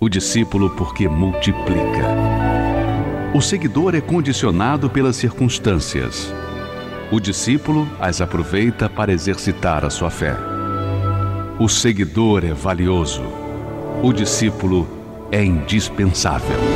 O 0.00 0.08
discípulo 0.08 0.70
porque 0.70 1.06
multiplica. 1.06 2.06
O 3.34 3.42
seguidor 3.42 3.94
é 3.94 4.00
condicionado 4.00 4.88
pelas 4.88 5.16
circunstâncias. 5.16 6.32
O 7.12 7.20
discípulo 7.20 7.86
as 8.00 8.22
aproveita 8.22 8.88
para 8.88 9.12
exercitar 9.12 9.84
a 9.84 9.90
sua 9.90 10.08
fé. 10.08 10.34
O 11.60 11.68
seguidor 11.68 12.46
é 12.46 12.54
valioso. 12.54 13.24
O 14.02 14.10
discípulo 14.10 14.88
é 15.30 15.44
indispensável. 15.44 16.75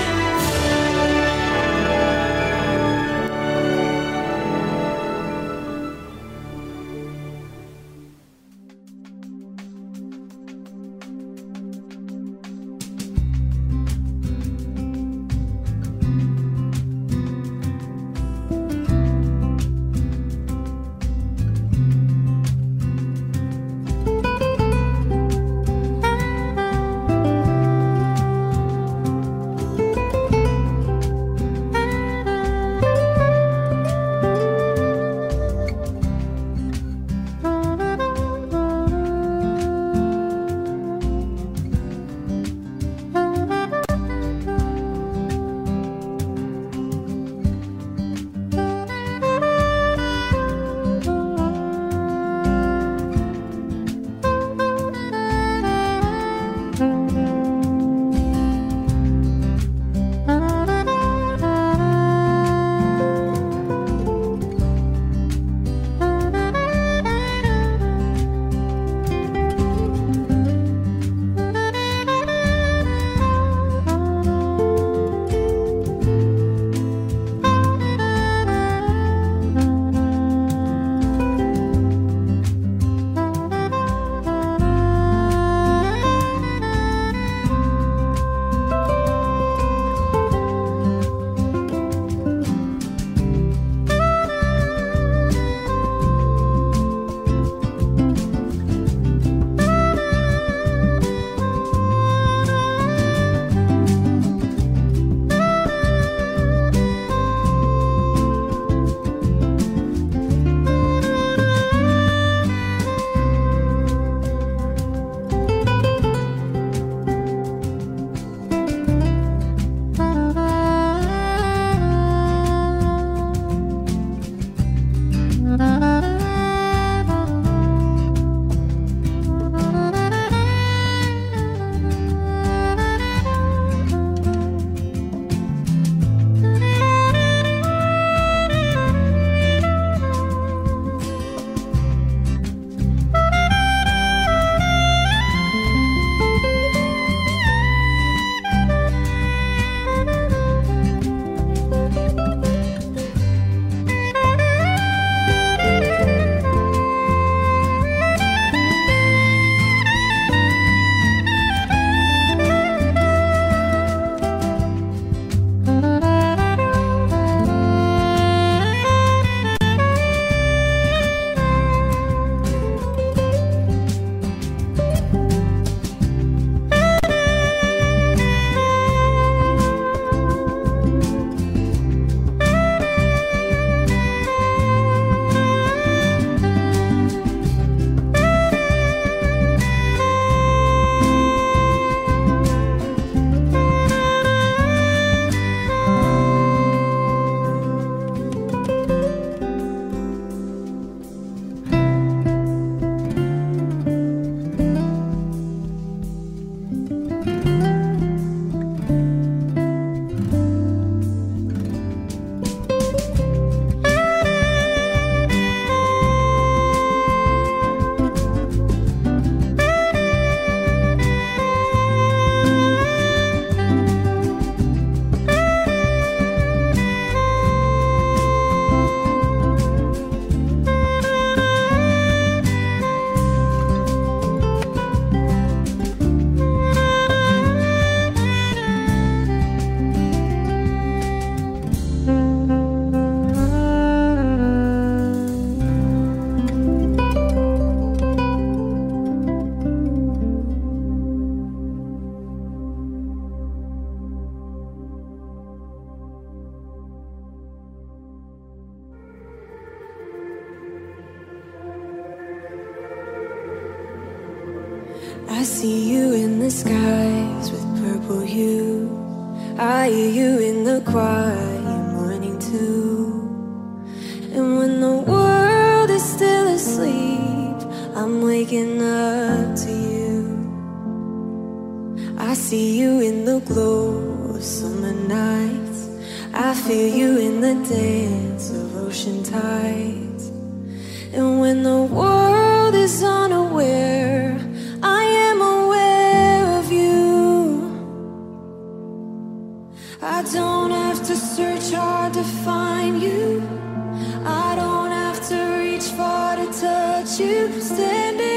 reach 305.81 305.91
for 305.93 306.35
to 306.35 306.45
touch 306.59 307.19
you. 307.19 307.61
Standing 307.61 308.30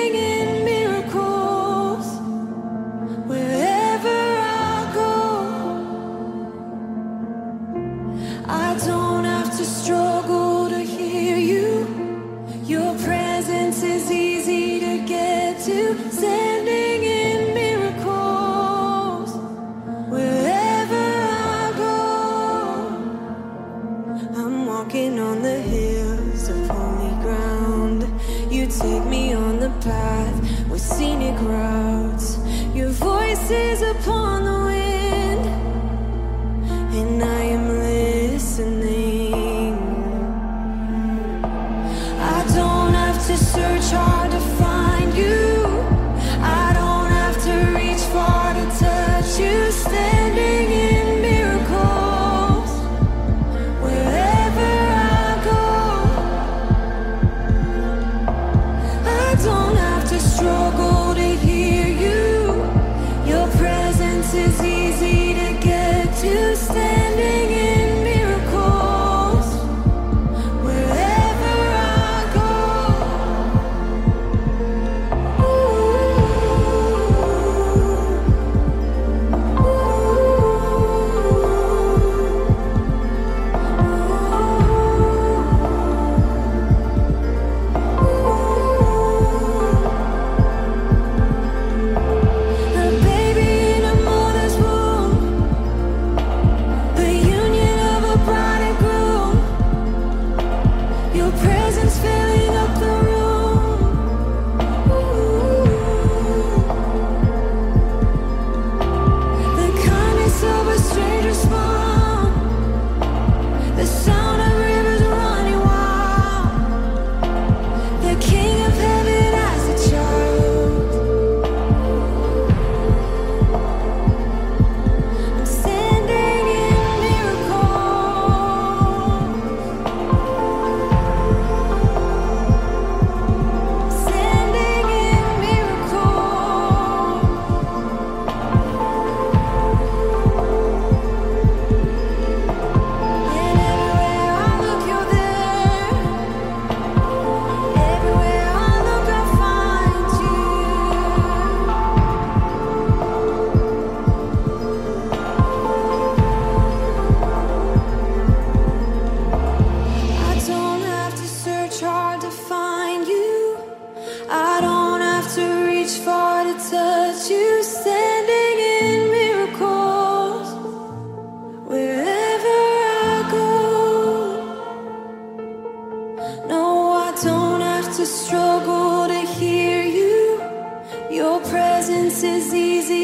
is 182.24 182.54
easy 182.54 183.03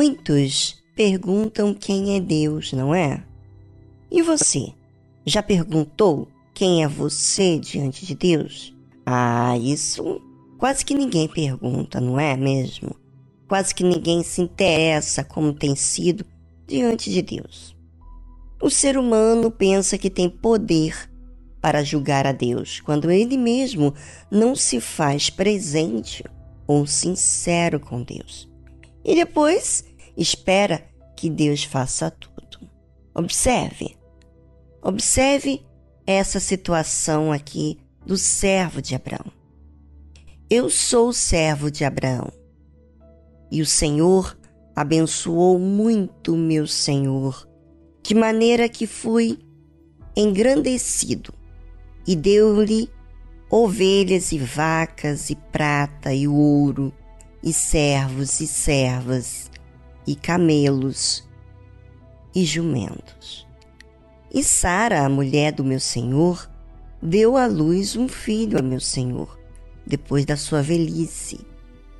Muitos 0.00 0.80
perguntam 0.94 1.74
quem 1.74 2.14
é 2.14 2.20
Deus, 2.20 2.72
não 2.72 2.94
é? 2.94 3.20
E 4.08 4.22
você? 4.22 4.72
Já 5.26 5.42
perguntou 5.42 6.28
quem 6.54 6.84
é 6.84 6.86
você 6.86 7.58
diante 7.58 8.06
de 8.06 8.14
Deus? 8.14 8.72
Ah, 9.04 9.58
isso 9.58 10.20
quase 10.56 10.84
que 10.84 10.94
ninguém 10.94 11.26
pergunta, 11.26 12.00
não 12.00 12.16
é 12.16 12.36
mesmo? 12.36 12.94
Quase 13.48 13.74
que 13.74 13.82
ninguém 13.82 14.22
se 14.22 14.40
interessa 14.40 15.24
como 15.24 15.52
tem 15.52 15.74
sido 15.74 16.24
diante 16.64 17.10
de 17.10 17.20
Deus. 17.20 17.76
O 18.62 18.70
ser 18.70 18.96
humano 18.96 19.50
pensa 19.50 19.98
que 19.98 20.08
tem 20.08 20.30
poder 20.30 21.10
para 21.60 21.82
julgar 21.82 22.24
a 22.24 22.30
Deus, 22.30 22.78
quando 22.78 23.10
ele 23.10 23.36
mesmo 23.36 23.92
não 24.30 24.54
se 24.54 24.80
faz 24.80 25.28
presente 25.28 26.22
ou 26.68 26.86
sincero 26.86 27.80
com 27.80 28.00
Deus. 28.00 28.48
E 29.08 29.14
depois 29.14 29.86
espera 30.18 30.86
que 31.16 31.30
Deus 31.30 31.64
faça 31.64 32.10
tudo. 32.10 32.68
Observe. 33.14 33.96
Observe 34.82 35.64
essa 36.06 36.38
situação 36.38 37.32
aqui 37.32 37.78
do 38.04 38.18
servo 38.18 38.82
de 38.82 38.94
Abraão. 38.94 39.32
Eu 40.50 40.68
sou 40.68 41.08
o 41.08 41.14
servo 41.14 41.70
de 41.70 41.86
Abraão. 41.86 42.30
E 43.50 43.62
o 43.62 43.66
Senhor 43.66 44.38
abençoou 44.76 45.58
muito 45.58 46.36
meu 46.36 46.66
Senhor, 46.66 47.48
de 48.02 48.14
maneira 48.14 48.68
que 48.68 48.86
fui 48.86 49.38
engrandecido 50.14 51.32
e 52.06 52.14
deu-lhe 52.14 52.90
ovelhas 53.50 54.32
e 54.32 54.38
vacas 54.38 55.30
e 55.30 55.34
prata 55.34 56.12
e 56.12 56.28
ouro 56.28 56.92
e 57.48 57.52
servos 57.52 58.40
e 58.40 58.46
servas 58.46 59.50
e 60.06 60.14
camelos 60.14 61.26
e 62.34 62.44
jumentos. 62.44 63.46
E 64.30 64.44
Sara, 64.44 65.06
a 65.06 65.08
mulher 65.08 65.52
do 65.52 65.64
meu 65.64 65.80
senhor, 65.80 66.50
deu 67.00 67.38
à 67.38 67.46
luz 67.46 67.96
um 67.96 68.06
filho 68.06 68.58
a 68.58 68.62
meu 68.62 68.80
senhor, 68.80 69.38
depois 69.86 70.26
da 70.26 70.36
sua 70.36 70.60
velhice, 70.60 71.40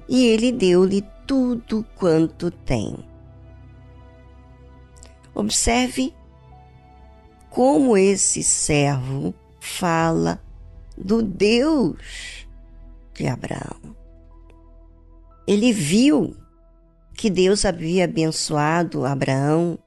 e 0.06 0.26
ele 0.26 0.52
deu-lhe 0.52 1.02
tudo 1.26 1.82
quanto 1.96 2.50
tem. 2.50 2.94
Observe 5.34 6.12
como 7.48 7.96
esse 7.96 8.42
servo 8.42 9.34
fala 9.60 10.42
do 10.94 11.22
Deus 11.22 12.46
de 13.14 13.26
Abraão. 13.26 13.97
Ele 15.48 15.72
viu 15.72 16.36
que 17.14 17.30
Deus 17.30 17.64
havia 17.64 18.04
abençoado 18.04 19.06
Abraão 19.06 19.78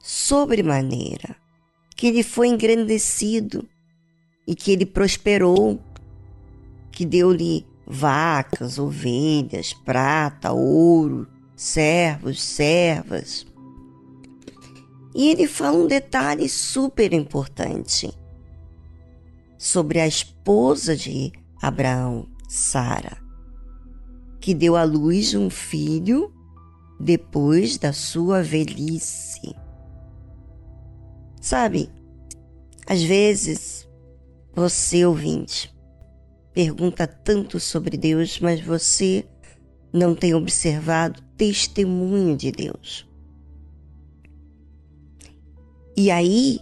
sobremaneira, 0.00 1.36
que 1.94 2.08
ele 2.08 2.24
foi 2.24 2.48
engrandecido 2.48 3.68
e 4.44 4.56
que 4.56 4.72
ele 4.72 4.84
prosperou, 4.84 5.78
que 6.90 7.04
deu-lhe 7.06 7.64
vacas, 7.86 8.76
ovelhas, 8.76 9.72
prata, 9.72 10.52
ouro, 10.52 11.28
servos, 11.54 12.42
servas. 12.42 13.46
E 15.14 15.30
ele 15.30 15.46
fala 15.46 15.78
um 15.78 15.86
detalhe 15.86 16.48
super 16.48 17.12
importante 17.12 18.12
sobre 19.56 20.00
a 20.00 20.06
esposa 20.08 20.96
de 20.96 21.30
Abraão, 21.62 22.26
Sara, 22.48 23.23
que 24.44 24.52
deu 24.52 24.76
à 24.76 24.84
luz 24.84 25.34
um 25.34 25.48
filho 25.48 26.30
depois 27.00 27.78
da 27.78 27.94
sua 27.94 28.42
velhice. 28.42 29.56
Sabe, 31.40 31.88
às 32.86 33.02
vezes 33.02 33.88
você, 34.54 35.06
ouvinte, 35.06 35.74
pergunta 36.52 37.06
tanto 37.06 37.58
sobre 37.58 37.96
Deus, 37.96 38.38
mas 38.38 38.60
você 38.60 39.26
não 39.90 40.14
tem 40.14 40.34
observado 40.34 41.22
testemunho 41.38 42.36
de 42.36 42.52
Deus. 42.52 43.08
E 45.96 46.10
aí, 46.10 46.60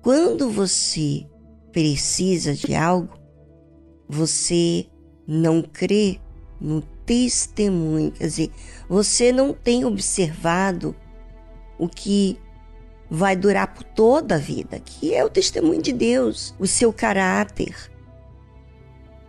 quando 0.00 0.48
você 0.48 1.26
precisa 1.72 2.54
de 2.54 2.72
algo, 2.72 3.18
você 4.08 4.86
não 5.26 5.60
crê 5.60 6.20
no 6.64 6.80
testemunho, 6.80 8.10
quer 8.10 8.26
dizer, 8.26 8.50
você 8.88 9.30
não 9.30 9.52
tem 9.52 9.84
observado 9.84 10.96
o 11.78 11.86
que 11.86 12.38
vai 13.10 13.36
durar 13.36 13.74
por 13.74 13.84
toda 13.84 14.36
a 14.36 14.38
vida, 14.38 14.80
que 14.80 15.14
é 15.14 15.22
o 15.22 15.28
testemunho 15.28 15.82
de 15.82 15.92
Deus, 15.92 16.54
o 16.58 16.66
seu 16.66 16.90
caráter, 16.90 17.76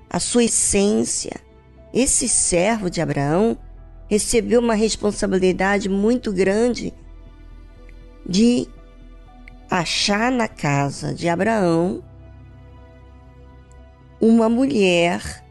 a 0.09 0.19
sua 0.19 0.45
essência. 0.45 1.35
Esse 1.93 2.29
servo 2.29 2.89
de 2.89 3.01
Abraão 3.01 3.57
recebeu 4.07 4.61
uma 4.61 4.73
responsabilidade 4.73 5.89
muito 5.89 6.31
grande 6.31 6.93
de 8.25 8.67
achar 9.69 10.31
na 10.31 10.47
casa 10.47 11.13
de 11.13 11.27
Abraão 11.27 12.01
uma 14.21 14.47
mulher 14.47 15.44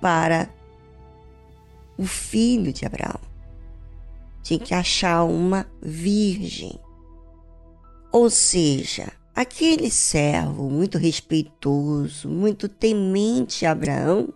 para 0.00 0.48
o 1.96 2.04
filho 2.04 2.72
de 2.72 2.86
Abraão. 2.86 3.20
Tinha 4.42 4.58
que 4.58 4.74
achar 4.74 5.24
uma 5.24 5.66
virgem. 5.82 6.78
Ou 8.12 8.30
seja, 8.30 9.12
aquele 9.34 9.90
servo 9.90 10.70
muito 10.70 10.96
respeitoso, 10.96 12.28
muito 12.28 12.68
temente 12.68 13.66
a 13.66 13.72
Abraão, 13.72 14.32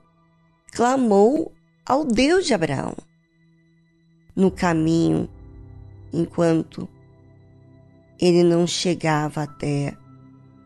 clamou 0.72 1.52
ao 1.86 2.04
Deus 2.04 2.46
de 2.46 2.54
Abraão 2.54 2.94
no 4.34 4.50
caminho 4.50 5.28
enquanto 6.12 6.88
ele 8.20 8.42
não 8.44 8.66
chegava 8.66 9.42
até 9.42 9.96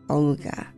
ao 0.07 0.21
lugar. 0.21 0.75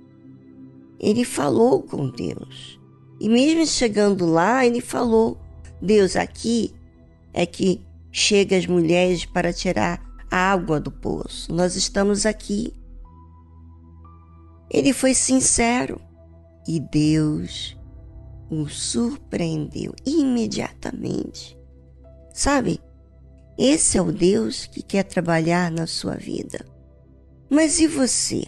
Ele 1.00 1.24
falou 1.26 1.82
com 1.84 2.10
Deus. 2.10 2.79
E 3.20 3.28
mesmo 3.28 3.66
chegando 3.66 4.26
lá, 4.26 4.66
ele 4.66 4.82
falou: 4.82 5.38
Deus, 5.82 6.16
aqui 6.16 6.74
é 7.34 7.46
que 7.46 7.82
chega 8.12 8.58
as 8.58 8.66
mulheres 8.66 9.26
para 9.26 9.54
tirar 9.54 10.02
a 10.32 10.52
água 10.52 10.80
do 10.80 10.92
poço. 10.92 11.54
Nós 11.54 11.76
estamos 11.76 12.26
aqui. 12.26 12.74
Ele 14.70 14.94
foi 14.94 15.14
sincero 15.14 16.00
e 16.68 16.80
Deus 16.80 17.76
o 18.50 18.68
surpreendeu 18.68 19.94
imediatamente. 20.06 21.58
Sabe, 22.34 22.80
esse 23.58 23.98
é 23.98 24.02
o 24.02 24.12
Deus 24.12 24.66
que 24.66 24.82
quer 24.82 25.04
trabalhar 25.04 25.72
na 25.72 25.86
sua 25.86 26.16
vida. 26.16 26.66
Mas 27.50 27.80
e 27.80 27.88
você? 27.88 28.46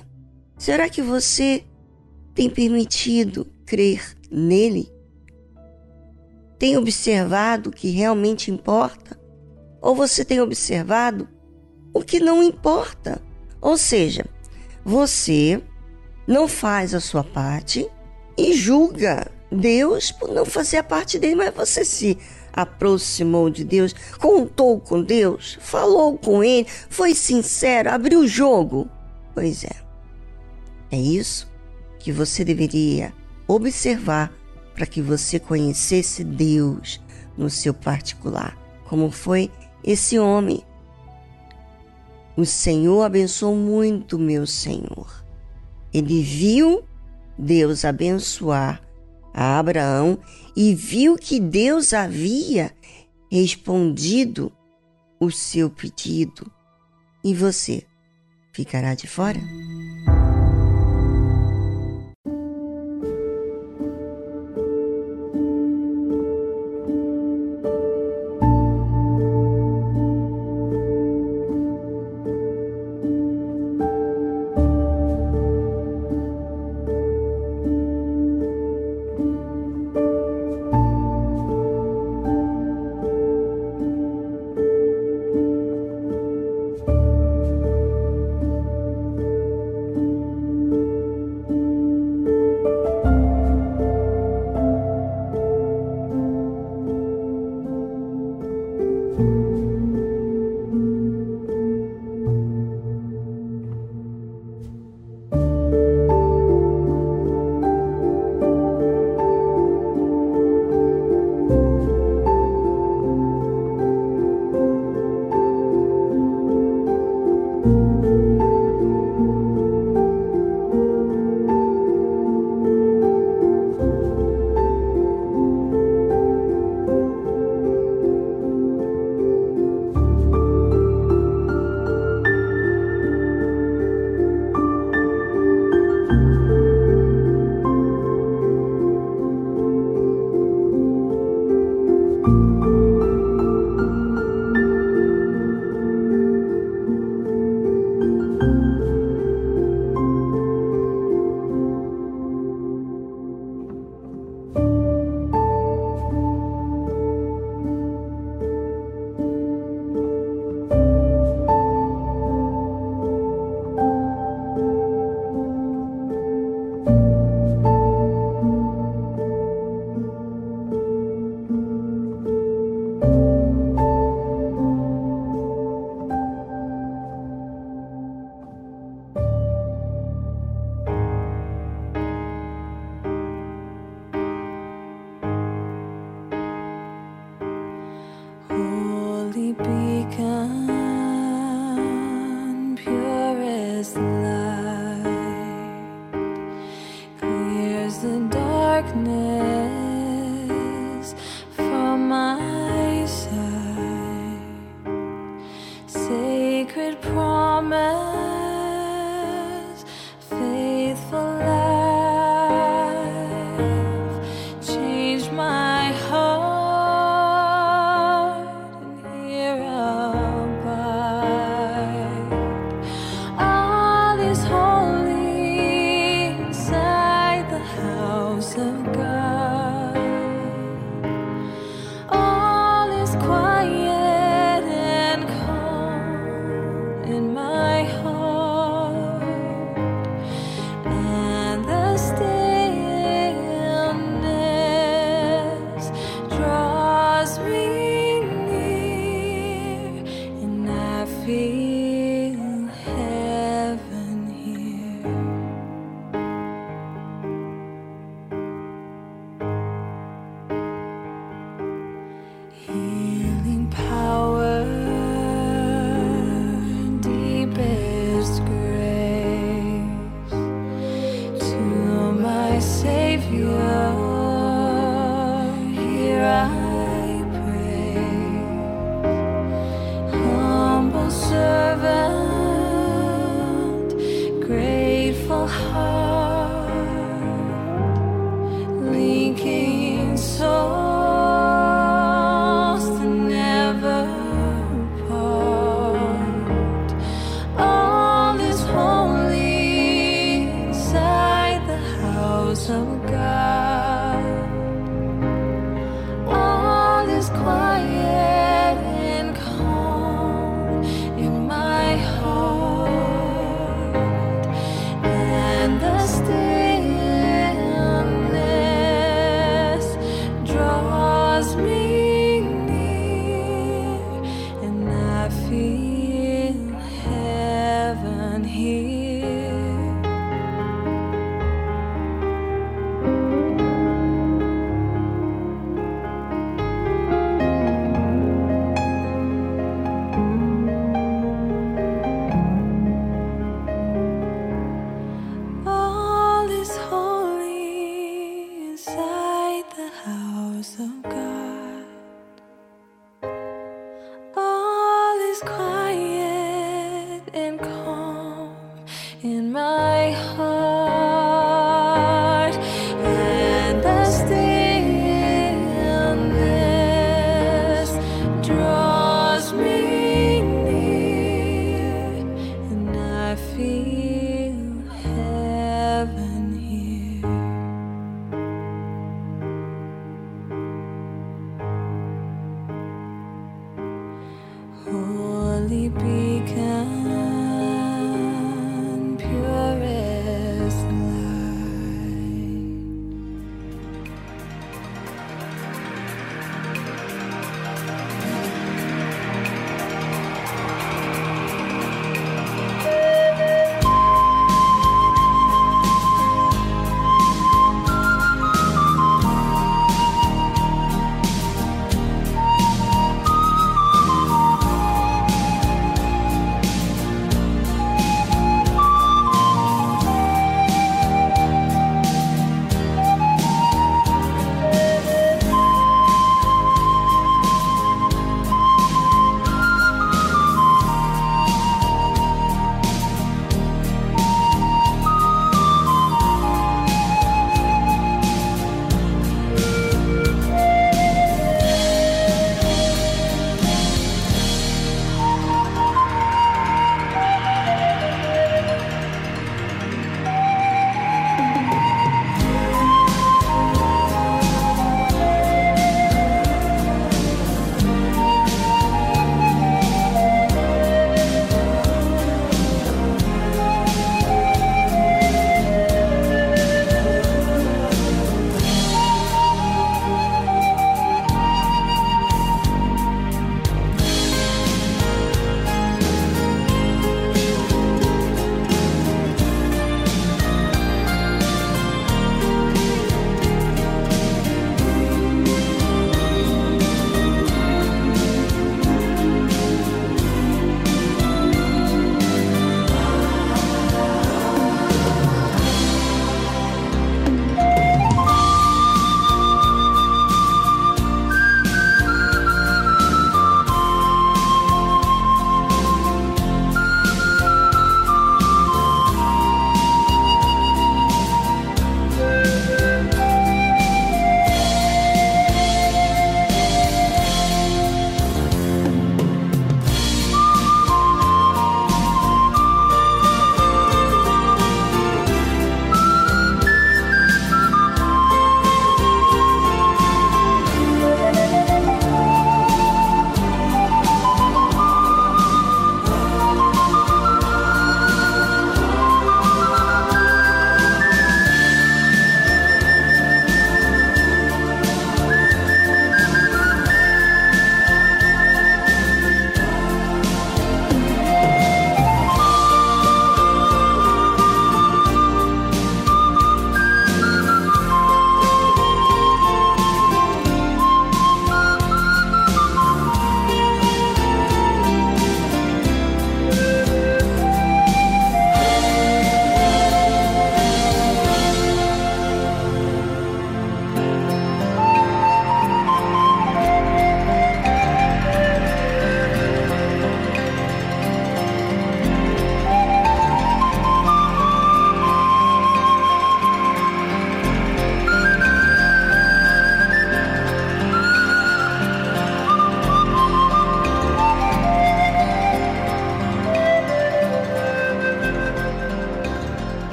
Será 0.57 0.87
que 0.89 1.01
você 1.01 1.65
tem 2.33 2.49
permitido 2.49 3.45
crer 3.65 4.15
nele? 4.31 4.91
Tem 6.57 6.77
observado 6.77 7.69
o 7.69 7.73
que 7.73 7.89
realmente 7.89 8.51
importa? 8.51 9.19
Ou 9.81 9.95
você 9.95 10.23
tem 10.23 10.39
observado 10.39 11.27
o 11.93 12.01
que 12.01 12.19
não 12.19 12.41
importa? 12.41 13.21
Ou 13.59 13.77
seja, 13.77 14.25
você 14.85 15.61
não 16.27 16.47
faz 16.47 16.93
a 16.93 16.99
sua 16.99 17.23
parte 17.23 17.89
e 18.37 18.53
julga 18.53 19.29
Deus 19.51 20.11
por 20.11 20.31
não 20.31 20.45
fazer 20.45 20.77
a 20.77 20.83
parte 20.83 21.19
dele, 21.19 21.35
mas 21.35 21.53
você 21.53 21.83
se 21.83 22.17
aproximou 22.53 23.49
de 23.49 23.63
Deus, 23.63 23.93
contou 24.19 24.79
com 24.79 25.01
Deus, 25.01 25.57
falou 25.61 26.17
com 26.17 26.43
Ele, 26.43 26.67
foi 26.89 27.13
sincero, 27.13 27.89
abriu 27.89 28.21
o 28.21 28.27
jogo. 28.27 28.89
Pois 29.33 29.63
é, 29.63 29.75
é 30.91 30.97
isso 30.97 31.49
que 31.99 32.11
você 32.11 32.43
deveria 32.43 33.13
observar 33.55 34.31
para 34.73 34.85
que 34.85 35.01
você 35.01 35.39
conhecesse 35.39 36.23
Deus 36.23 37.01
no 37.37 37.49
seu 37.49 37.73
particular, 37.73 38.57
como 38.85 39.11
foi 39.11 39.51
esse 39.83 40.17
homem. 40.17 40.63
O 42.37 42.45
Senhor 42.45 43.03
abençoou 43.03 43.55
muito 43.55 44.17
meu 44.17 44.47
Senhor. 44.47 45.25
Ele 45.93 46.21
viu 46.21 46.83
Deus 47.37 47.83
abençoar 47.83 48.81
a 49.33 49.59
Abraão 49.59 50.17
e 50.55 50.73
viu 50.73 51.15
que 51.15 51.39
Deus 51.39 51.93
havia 51.93 52.71
respondido 53.31 54.51
o 55.19 55.29
seu 55.29 55.69
pedido. 55.69 56.51
E 57.23 57.33
você 57.33 57.83
ficará 58.53 58.95
de 58.95 59.07
fora? 59.07 59.39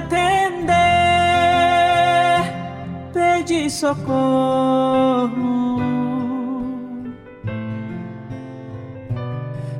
Atender, 0.00 0.72
pedi 3.12 3.70
socorro. 3.70 5.30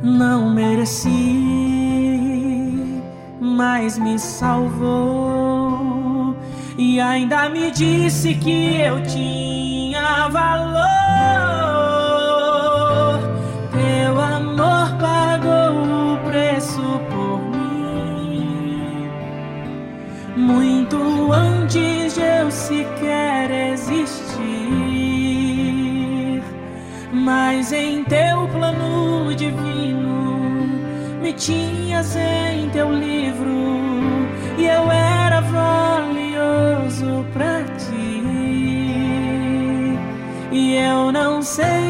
Não 0.02 0.50
mereci, 0.50 1.10
mas 3.40 3.98
me 3.98 4.18
salvou 4.18 5.60
e 6.78 6.98
ainda 7.00 7.48
me 7.50 7.70
disse 7.70 8.34
que 8.34 8.80
eu 8.80 9.02
tinha 9.02 10.28
valor. 10.28 10.69
Sequer 22.70 23.50
existir. 23.72 24.40
Mas 27.12 27.72
em 27.72 28.04
teu 28.04 28.46
plano 28.48 29.34
divino 29.34 30.68
me 31.20 31.32
tinhas 31.32 32.14
em 32.14 32.70
teu 32.70 32.92
livro 32.92 33.50
e 34.56 34.66
eu 34.66 34.88
era 34.88 35.40
valioso 35.40 37.26
pra 37.32 37.64
ti. 37.76 38.22
E 40.52 40.76
eu 40.76 41.10
não 41.10 41.42
sei 41.42 41.89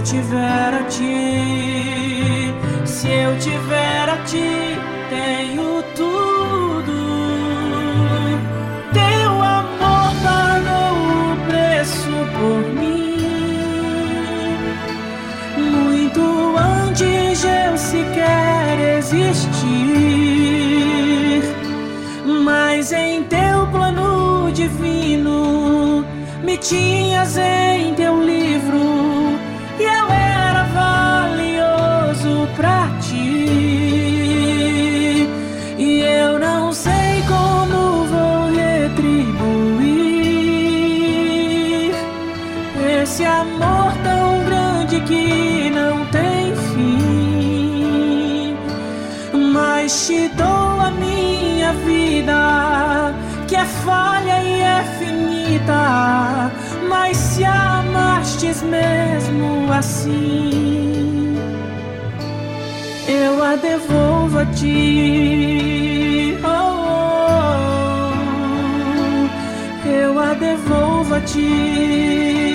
eu 0.00 0.04
tiver 0.04 0.74
a 0.74 0.82
ti. 0.84 2.54
Se 2.86 3.08
eu 3.08 3.38
tiver 3.38 4.08
a 4.08 4.16
ti, 4.24 4.78
tenho 5.10 5.82
tudo. 5.94 6.92
Teu 8.94 9.42
amor 9.42 10.14
pagou 10.22 10.96
o 11.32 11.36
preço 11.46 12.12
por 12.38 12.62
mim, 12.80 13.14
muito 15.58 16.22
antes 16.56 17.44
eu 17.44 17.76
sequer 17.76 18.96
existir. 18.98 19.60
Mas 22.42 22.92
em 22.92 23.24
teu 23.24 23.66
plano 23.70 24.50
divino 24.52 26.04
me 26.42 26.56
tinhas 26.56 27.36
em 27.36 27.94
teu 27.94 28.22
livro 28.24 28.99
mesmo 58.62 59.72
assim 59.72 60.70
eu 63.10 63.42
a 63.42 63.56
devolvo 63.56 64.38
a 64.38 64.46
ti. 64.46 66.36
Oh, 66.44 66.48
oh, 66.48 68.12
oh. 69.84 69.88
eu 69.88 70.18
a 70.18 70.34
devolvo 70.34 71.14
a 71.14 71.20
ti. 71.22 72.49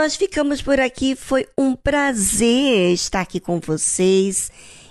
nós 0.00 0.16
ficamos 0.16 0.62
por 0.62 0.80
aqui. 0.80 1.14
Foi 1.14 1.46
um 1.58 1.76
prazer 1.76 2.94
estar 2.94 3.20
aqui 3.20 3.38
com 3.38 3.60
vocês 3.60 4.50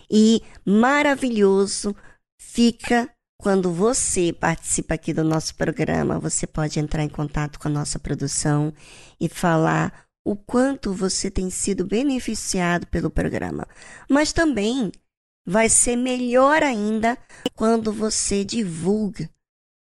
e 0.10 0.40
maravilhoso 0.64 1.96
fica 2.40 3.10
quando 3.42 3.72
você 3.72 4.32
participa 4.32 4.94
aqui 4.94 5.12
do 5.12 5.24
nosso 5.24 5.56
programa. 5.56 6.20
Você 6.20 6.46
pode 6.46 6.80
entrar 6.80 7.04
em 7.04 7.10
contato 7.10 7.60
com 7.60 7.68
a 7.68 7.72
nossa 7.72 7.98
produção 7.98 8.72
e 9.20 9.28
falar 9.28 10.06
o 10.24 10.36
quanto 10.36 10.94
você 10.94 11.32
tem 11.32 11.50
sido 11.50 11.84
beneficiado 11.88 12.86
pelo 12.86 13.10
programa. 13.10 13.68
Mas 14.08 14.32
também 14.32 14.92
vai 15.44 15.70
ser 15.70 15.96
melhor 15.96 16.62
ainda 16.62 17.18
quando 17.56 17.92
você 17.92 18.46
divulga 18.46 19.28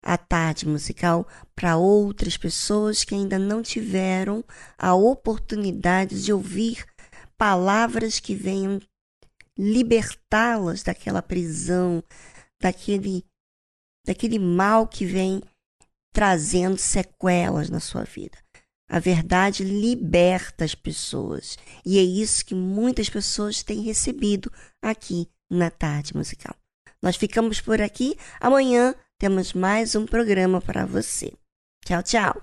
a 0.03 0.19
tarde 0.19 0.67
musical 0.67 1.27
para 1.55 1.77
outras 1.77 2.37
pessoas 2.37 3.05
que 3.05 3.15
ainda 3.15 3.39
não 3.39 3.63
tiveram 3.63 4.45
a 4.77 4.95
oportunidade 4.95 6.23
de 6.23 6.33
ouvir 6.33 6.85
palavras 7.39 8.19
que 8.19 8.35
venham 8.35 8.81
libertá-las 9.57 10.83
daquela 10.83 11.23
prisão, 11.23 12.03
daquele, 12.61 13.25
daquele 14.05 14.39
mal 14.39 14.87
que 14.87 15.05
vem 15.05 15.41
trazendo 16.13 16.77
sequelas 16.79 17.71
na 17.71 17.81
sua 17.81 18.05
vida. 18.05 18.39
A 18.89 18.99
verdade 18.99 19.65
liberta 19.65 20.65
as 20.65 20.75
pessoas. 20.75 21.57
E 21.85 21.99
é 21.99 22.03
isso 22.03 22.45
que 22.45 22.55
muitas 22.55 23.09
pessoas 23.09 23.63
têm 23.63 23.81
recebido 23.83 24.53
aqui 24.83 25.29
na 25.51 25.71
tarde 25.71 26.15
musical. 26.15 26.55
Nós 27.03 27.17
ficamos 27.17 27.61
por 27.61 27.81
aqui. 27.81 28.17
Amanhã 28.39 28.95
temos 29.23 29.53
mais 29.53 29.95
um 29.95 30.05
programa 30.05 30.61
para 30.61 30.85
você. 30.85 31.33
Tchau, 31.87 32.03
tchau. 32.03 32.43